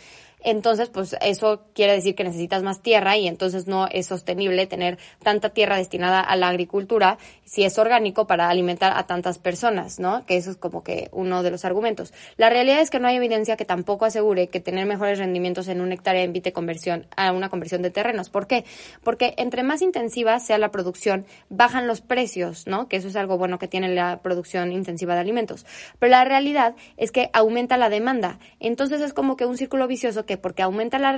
entonces 0.43 0.89
pues 0.89 1.17
eso 1.21 1.63
quiere 1.75 1.93
decir 1.93 2.15
que 2.15 2.25
necesitas 2.25 2.63
más 2.63 2.81
tierra 2.81 3.17
y 3.17 3.29
entonces 3.29 3.67
no 3.67 3.87
es 3.91 4.07
sostenible 4.07 4.67
tener 4.67 4.99
tanta 5.23 5.51
tierra 5.51 5.77
destinada 5.77 6.21
a 6.21 6.37
la 6.37 6.49
agricultura 6.49 7.19
si 7.45 7.65
es 7.65 7.79
orgánico 7.79 8.27
para 8.27 8.49
alimentar 8.49 8.93
a 8.97 9.07
tantas 9.07 9.39
personas, 9.39 9.99
¿no? 9.99 10.25
Que 10.27 10.37
eso 10.37 10.51
es 10.51 10.57
como 10.57 10.83
que 10.83 11.09
uno 11.13 11.43
de 11.43 11.51
los 11.51 11.65
argumentos. 11.65 12.13
La 12.37 12.51
realidad 12.51 12.81
es 12.81 12.91
que 12.91 12.99
no 12.99 13.09
hay 13.09 13.17
evidencia 13.17 13.57
que 13.57 13.65
tampoco 13.65 14.05
asegure 14.05 14.49
que 14.49 14.61
tener 14.61 14.87
mejores 14.87 15.19
rendimientos 15.19 15.69
en 15.69 15.81
una 15.81 15.95
hectárea 15.95 16.25
invite 16.25 16.53
conversión 16.53 17.07
a 17.17 17.33
una 17.33 17.49
conversión 17.49 17.83
de 17.83 17.91
terrenos. 17.91 18.31
¿Por 18.31 18.47
qué? 18.47 18.65
Porque 19.03 19.35
entre 19.37 19.63
más 19.63 19.83
intensiva 19.83 20.39
sea 20.41 20.59
la 20.59 20.71
producción, 20.71 21.27
bajan 21.49 21.87
los 21.87 22.01
precios, 22.01 22.67
¿no? 22.67 22.89
Que 22.89 22.97
eso 22.97 23.09
es 23.09 23.17
algo 23.17 23.39
bueno 23.39 23.59
que 23.59 23.69
tiene 23.69 23.95
la 23.95 24.21
producción 24.23 24.73
intensiva 24.73 25.15
de 25.15 25.21
alimentos. 25.21 25.67
Pero 25.99 26.11
la 26.11 26.25
realidad 26.25 26.75
es 26.97 27.13
que 27.13 27.31
aumenta 27.33 27.77
la 27.77 27.89
demanda. 27.89 28.39
Entonces 28.61 29.01
es 29.01 29.13
como 29.13 29.37
que 29.37 29.47
un 29.47 29.57
círculo 29.57 29.87
vicioso 29.87 30.25
porque 30.37 30.62
aumenta 30.62 30.99
la, 30.99 31.12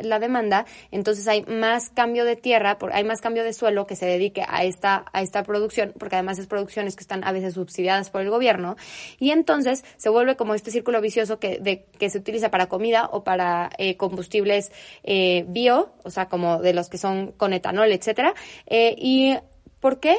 la 0.00 0.18
demanda, 0.18 0.66
entonces 0.90 1.26
hay 1.28 1.42
más 1.42 1.90
cambio 1.90 2.24
de 2.24 2.36
tierra, 2.36 2.78
hay 2.92 3.04
más 3.04 3.20
cambio 3.20 3.44
de 3.44 3.52
suelo 3.52 3.86
que 3.86 3.96
se 3.96 4.06
dedique 4.06 4.44
a 4.46 4.64
esta, 4.64 5.04
a 5.12 5.22
esta 5.22 5.42
producción, 5.42 5.92
porque 5.98 6.16
además 6.16 6.38
es 6.38 6.46
producciones 6.46 6.96
que 6.96 7.02
están 7.02 7.24
a 7.24 7.32
veces 7.32 7.54
subsidiadas 7.54 8.10
por 8.10 8.20
el 8.20 8.30
gobierno, 8.30 8.76
y 9.18 9.30
entonces 9.30 9.84
se 9.96 10.08
vuelve 10.08 10.36
como 10.36 10.54
este 10.54 10.70
círculo 10.70 11.00
vicioso 11.00 11.38
que, 11.38 11.58
de, 11.58 11.84
que 11.98 12.10
se 12.10 12.18
utiliza 12.18 12.50
para 12.50 12.66
comida 12.66 13.08
o 13.12 13.24
para 13.24 13.70
eh, 13.78 13.96
combustibles 13.96 14.72
eh, 15.02 15.44
bio, 15.48 15.92
o 16.02 16.10
sea, 16.10 16.28
como 16.28 16.60
de 16.60 16.74
los 16.74 16.88
que 16.88 16.98
son 16.98 17.32
con 17.32 17.52
etanol, 17.52 17.92
etcétera, 17.92 18.34
eh, 18.66 18.94
y 18.98 19.36
¿por 19.80 20.00
qué? 20.00 20.16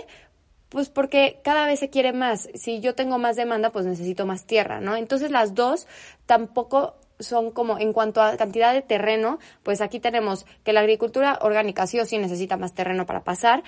Pues 0.70 0.90
porque 0.90 1.40
cada 1.44 1.66
vez 1.68 1.80
se 1.80 1.90
quiere 1.90 2.12
más. 2.12 2.50
Si 2.54 2.82
yo 2.82 2.96
tengo 2.96 3.18
más 3.18 3.36
demanda, 3.36 3.70
pues 3.70 3.86
necesito 3.86 4.26
más 4.26 4.46
tierra, 4.46 4.82
¿no? 4.82 4.96
Entonces 4.96 5.32
las 5.32 5.56
dos 5.56 5.88
tampoco 6.26 6.96
son 7.20 7.52
como 7.52 7.80
en 7.80 7.94
cuanto 7.94 8.22
a 8.22 8.38
cantidad 8.38 8.74
de 8.74 8.82
terreno, 8.82 9.40
pues 9.64 9.82
aquí 9.82 10.00
tenemos 10.00 10.46
que 10.64 10.74
la 10.74 10.82
agricultura 10.82 11.40
orgánica 11.42 11.88
sí 11.88 12.00
o 12.00 12.06
sí 12.06 12.18
necesita 12.18 12.58
más 12.58 12.74
terreno 12.74 13.06
para 13.06 13.24
pasar, 13.24 13.64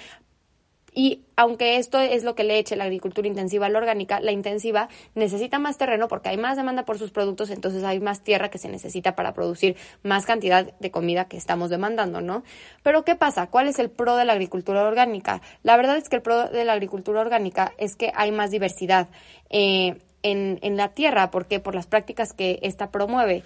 Y 0.98 1.26
aunque 1.36 1.78
esto 1.78 2.00
es 2.00 2.24
lo 2.24 2.34
que 2.34 2.44
le 2.44 2.58
eche 2.58 2.76
la 2.76 2.86
agricultura 2.86 3.28
intensiva 3.28 3.68
a 3.68 3.70
la 3.70 3.78
orgánica, 3.78 4.20
la 4.20 4.32
intensiva 4.32 4.90
necesita 5.14 5.60
más 5.60 5.78
terreno 5.78 6.08
porque 6.08 6.30
hay 6.30 6.38
más 6.38 6.58
demanda 6.58 6.86
por 6.86 6.98
sus 6.98 7.12
productos, 7.12 7.52
entonces 7.52 7.84
hay 7.84 8.00
más 8.00 8.24
tierra 8.24 8.50
que 8.50 8.58
se 8.58 8.68
necesita 8.68 9.16
para 9.16 9.32
producir 9.36 9.76
más 10.02 10.26
cantidad 10.26 10.74
de 10.80 10.90
comida 10.90 11.26
que 11.28 11.38
estamos 11.38 11.70
demandando, 11.70 12.20
¿no? 12.22 12.42
Pero 12.82 13.06
¿qué 13.06 13.16
pasa? 13.16 13.46
¿Cuál 13.46 13.68
es 13.68 13.78
el 13.78 13.92
pro 13.92 14.16
de 14.16 14.26
la 14.26 14.34
agricultura 14.34 14.88
orgánica? 14.88 15.44
La 15.62 15.78
verdad 15.78 15.98
es 15.98 16.10
que 16.10 16.16
el 16.16 16.24
pro 16.24 16.50
de 16.50 16.66
la 16.66 16.74
agricultura 16.74 17.22
orgánica 17.22 17.74
es 17.78 17.96
que 17.96 18.12
hay 18.16 18.32
más 18.32 18.50
diversidad 18.50 19.08
eh, 19.52 20.02
en, 20.32 20.78
la 20.78 20.90
tierra, 20.90 21.32
porque 21.32 21.60
por 21.60 21.76
las 21.76 21.88
prácticas 21.88 22.34
que 22.34 22.60
ésta 22.62 22.92
promueve 22.92 23.44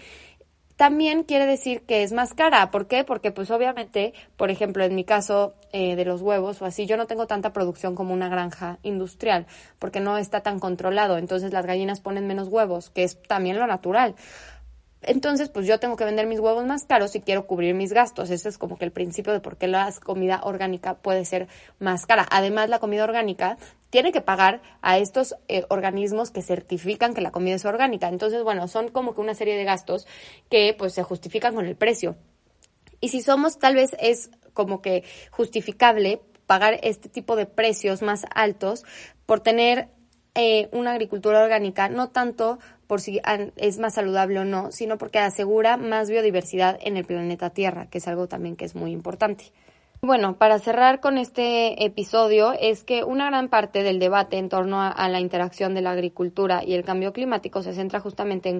también 0.75 1.21
quiere 1.23 1.45
decir 1.45 1.83
que 1.83 2.01
es 2.01 2.11
más 2.11 2.33
cara. 2.33 2.71
¿Por 2.71 2.87
qué? 2.87 3.03
Porque 3.03 3.31
pues 3.31 3.51
obviamente, 3.51 4.15
por 4.35 4.49
ejemplo, 4.49 4.83
en 4.83 4.95
mi 4.95 5.03
caso 5.03 5.53
eh, 5.73 5.95
de 5.95 6.05
los 6.05 6.23
huevos 6.23 6.59
o 6.59 6.65
así, 6.65 6.87
yo 6.87 6.97
no 6.97 7.05
tengo 7.05 7.27
tanta 7.27 7.53
producción 7.53 7.93
como 7.93 8.15
una 8.15 8.29
granja 8.29 8.79
industrial, 8.81 9.45
porque 9.77 9.99
no 9.99 10.17
está 10.17 10.41
tan 10.41 10.59
controlado. 10.59 11.19
Entonces 11.19 11.53
las 11.53 11.67
gallinas 11.67 11.99
ponen 11.99 12.25
menos 12.25 12.47
huevos, 12.47 12.89
que 12.89 13.03
es 13.03 13.21
también 13.21 13.59
lo 13.59 13.67
natural. 13.67 14.15
Entonces, 15.03 15.49
pues 15.49 15.65
yo 15.65 15.79
tengo 15.79 15.95
que 15.95 16.05
vender 16.05 16.27
mis 16.27 16.39
huevos 16.39 16.65
más 16.65 16.85
caros 16.85 17.11
si 17.11 17.21
quiero 17.21 17.47
cubrir 17.47 17.73
mis 17.73 17.91
gastos. 17.91 18.29
Ese 18.29 18.49
es 18.49 18.57
como 18.57 18.77
que 18.77 18.85
el 18.85 18.91
principio 18.91 19.33
de 19.33 19.39
por 19.39 19.57
qué 19.57 19.67
la 19.67 19.91
comida 20.03 20.41
orgánica 20.43 20.95
puede 20.95 21.25
ser 21.25 21.47
más 21.79 22.05
cara. 22.05 22.25
Además, 22.29 22.69
la 22.69 22.79
comida 22.79 23.03
orgánica 23.03 23.57
tiene 23.91 24.11
que 24.11 24.21
pagar 24.21 24.61
a 24.81 24.97
estos 24.97 25.35
eh, 25.47 25.65
organismos 25.69 26.31
que 26.31 26.41
certifican 26.41 27.13
que 27.13 27.21
la 27.21 27.31
comida 27.31 27.55
es 27.55 27.65
orgánica. 27.65 28.07
Entonces, 28.07 28.41
bueno, 28.41 28.67
son 28.67 28.89
como 28.89 29.13
que 29.13 29.21
una 29.21 29.35
serie 29.35 29.55
de 29.55 29.65
gastos 29.65 30.07
que 30.49 30.73
pues 30.75 30.93
se 30.93 31.03
justifican 31.03 31.53
con 31.53 31.67
el 31.67 31.75
precio. 31.75 32.15
Y 33.01 33.09
si 33.09 33.21
somos, 33.21 33.59
tal 33.59 33.75
vez 33.75 33.95
es 33.99 34.31
como 34.53 34.81
que 34.81 35.03
justificable 35.29 36.21
pagar 36.47 36.79
este 36.83 37.09
tipo 37.09 37.35
de 37.35 37.45
precios 37.45 38.01
más 38.01 38.25
altos 38.33 38.83
por 39.25 39.41
tener 39.41 39.89
eh, 40.35 40.69
una 40.71 40.91
agricultura 40.91 41.43
orgánica, 41.43 41.89
no 41.89 42.09
tanto 42.09 42.59
por 42.87 43.01
si 43.01 43.21
es 43.55 43.77
más 43.79 43.95
saludable 43.95 44.39
o 44.39 44.45
no, 44.45 44.71
sino 44.71 44.97
porque 44.97 45.19
asegura 45.19 45.77
más 45.77 46.09
biodiversidad 46.09 46.77
en 46.81 46.97
el 46.97 47.05
planeta 47.05 47.49
Tierra, 47.49 47.89
que 47.89 47.97
es 47.97 48.07
algo 48.07 48.27
también 48.27 48.55
que 48.55 48.65
es 48.65 48.75
muy 48.75 48.91
importante. 48.91 49.51
Bueno, 50.03 50.35
para 50.35 50.57
cerrar 50.57 50.99
con 50.99 51.19
este 51.19 51.85
episodio 51.85 52.53
es 52.53 52.83
que 52.83 53.03
una 53.03 53.27
gran 53.27 53.49
parte 53.49 53.83
del 53.83 53.99
debate 53.99 54.39
en 54.39 54.49
torno 54.49 54.81
a, 54.81 55.09
la 55.09 55.19
interacción 55.19 55.75
de 55.75 55.81
la 55.81 55.91
agricultura 55.91 56.63
y 56.65 56.73
el 56.73 56.83
cambio 56.83 57.13
climático 57.13 57.61
se 57.61 57.75
centra 57.75 57.99
justamente 57.99 58.49
en, 58.49 58.59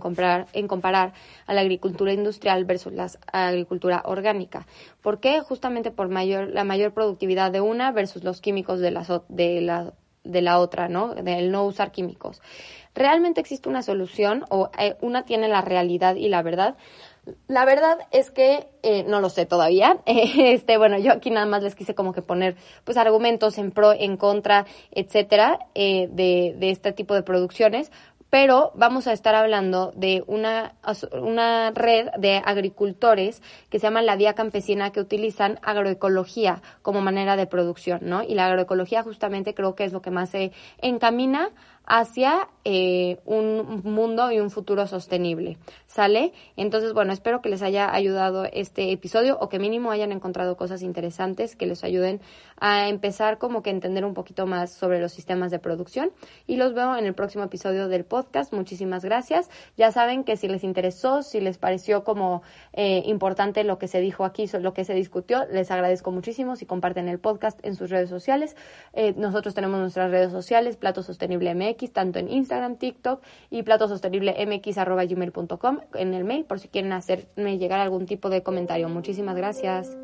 en 0.54 0.68
comparar 0.68 1.14
a 1.48 1.54
la 1.56 1.62
agricultura 1.62 2.14
industrial 2.14 2.66
versus 2.66 2.94
la 2.94 3.10
agricultura 3.34 4.04
orgánica. 4.06 4.68
¿Por 5.02 5.20
qué? 5.20 5.42
Justamente 5.42 5.90
por 5.90 6.10
mayor, 6.10 6.50
la 6.50 6.64
mayor 6.64 6.94
productividad 6.94 7.52
de 7.52 7.62
una 7.62 7.92
versus 7.92 8.24
los 8.24 8.40
químicos 8.40 8.80
de 8.80 8.92
la, 8.92 9.24
de 9.28 9.62
la, 9.62 9.94
de 10.24 10.42
la 10.44 10.60
otra, 10.60 10.90
¿no? 10.90 11.16
Del 11.16 11.52
no 11.52 11.66
usar 11.66 11.92
químicos. 11.92 12.40
¿Realmente 12.94 13.42
existe 13.42 13.68
una 13.68 13.82
solución 13.82 14.46
o 14.50 14.70
eh, 14.78 14.96
una 15.02 15.24
tiene 15.24 15.48
la 15.48 15.62
realidad 15.62 16.16
y 16.16 16.28
la 16.30 16.44
verdad? 16.44 16.76
La 17.48 17.66
verdad 17.66 18.00
es 18.10 18.32
que 18.32 18.68
eh, 18.82 19.04
no 19.04 19.22
lo 19.22 19.30
sé 19.30 19.46
todavía. 19.46 20.00
este, 20.06 20.78
bueno, 20.78 20.98
yo 20.98 21.12
aquí 21.12 21.30
nada 21.30 21.46
más 21.46 21.62
les 21.62 21.76
quise 21.76 21.94
como 21.94 22.14
que 22.14 22.24
poner 22.24 22.56
pues 22.84 22.98
argumentos 22.98 23.58
en 23.60 23.72
pro, 23.72 23.94
en 23.94 24.18
contra, 24.18 24.66
etcétera, 24.92 25.60
eh, 25.76 26.08
de, 26.12 26.56
de 26.58 26.72
este 26.72 26.94
tipo 26.94 27.14
de 27.14 27.22
producciones, 27.22 27.92
pero 28.32 28.72
vamos 28.76 29.08
a 29.08 29.14
estar 29.14 29.36
hablando 29.36 29.92
de 29.94 30.24
una, 30.26 30.74
una 31.22 31.72
red 31.72 32.08
de 32.18 32.38
agricultores 32.38 33.44
que 33.70 33.78
se 33.78 33.84
llama 33.84 34.02
la 34.02 34.16
Vía 34.16 34.36
Campesina 34.36 34.92
que 34.92 35.02
utilizan 35.02 35.60
agroecología 35.62 36.62
como 36.82 37.02
manera 37.02 37.36
de 37.36 37.46
producción, 37.46 38.00
¿no? 38.04 38.24
Y 38.24 38.34
la 38.36 38.48
agroecología 38.48 39.04
justamente 39.04 39.54
creo 39.54 39.76
que 39.76 39.84
es 39.84 39.92
lo 39.92 40.02
que 40.02 40.12
más 40.12 40.30
se 40.30 40.54
encamina 40.82 41.50
hacia 41.86 42.48
eh, 42.64 43.20
un 43.26 43.82
mundo 43.84 44.32
y 44.32 44.40
un 44.40 44.52
futuro 44.52 44.86
sostenible. 44.88 45.58
¿Sale? 45.88 46.32
Entonces, 46.56 46.94
bueno, 46.94 47.12
espero 47.12 47.42
que 47.42 47.50
les 47.50 47.62
haya 47.62 47.94
ayudado 47.94 48.46
este 48.46 48.92
episodio 48.92 49.38
o 49.40 49.50
que 49.50 49.60
mínimo 49.60 49.92
hayan 49.92 50.12
encontrado 50.12 50.56
cosas 50.56 50.84
interesantes 50.84 51.56
que 51.56 51.66
les 51.66 51.84
ayuden 51.84 52.22
a 52.60 52.88
empezar 52.88 53.40
como 53.40 53.64
que 53.64 53.72
entender 53.72 54.06
un 54.06 54.14
poquito 54.14 54.46
más 54.46 54.72
sobre 54.72 55.02
los 55.02 55.12
sistemas 55.12 55.52
de 55.52 55.60
producción. 55.60 56.12
Y 56.48 56.58
los 56.58 56.74
veo 56.74 56.96
en 56.96 57.06
el 57.06 57.14
próximo 57.14 57.44
episodio 57.44 57.88
del 57.88 58.06
podcast. 58.06 58.54
Muchísimas 58.54 59.04
gracias. 59.04 59.50
Ya 59.76 59.92
saben 59.92 60.24
que 60.24 60.38
si 60.38 60.48
les 60.48 60.64
interesó, 60.64 61.24
si 61.24 61.42
les 61.42 61.58
pareció 61.58 62.04
como 62.04 62.44
eh, 62.74 63.04
importante 63.06 63.64
lo 63.64 63.80
que 63.80 63.88
se 63.88 64.00
dijo 64.00 64.24
aquí, 64.24 64.48
lo 64.60 64.74
que 64.74 64.86
se 64.86 64.94
discutió, 64.94 65.46
les 65.52 65.72
agradezco 65.72 66.12
muchísimo 66.12 66.56
si 66.56 66.66
comparten 66.66 67.10
el 67.10 67.20
podcast 67.20 67.60
en 67.66 67.76
sus 67.76 67.90
redes 67.90 68.10
sociales. 68.10 68.56
Eh, 68.94 69.14
nosotros 69.18 69.56
tenemos 69.56 69.80
nuestras 69.80 70.12
redes 70.12 70.32
sociales, 70.32 70.78
Plato 70.78 71.04
Sostenible 71.04 71.54
MX, 71.56 71.71
tanto 71.92 72.20
en 72.20 72.30
Instagram, 72.30 72.76
TikTok 72.78 73.24
y 73.50 73.64
platosostenible.mx.gmail.com 73.64 75.80
en 75.96 76.14
el 76.14 76.24
mail 76.24 76.46
por 76.46 76.60
si 76.60 76.68
quieren 76.68 76.94
hacerme 76.94 77.58
llegar 77.58 77.80
algún 77.80 78.06
tipo 78.06 78.30
de 78.30 78.44
comentario. 78.44 78.90
Muchísimas 78.90 79.36
gracias. 79.36 79.98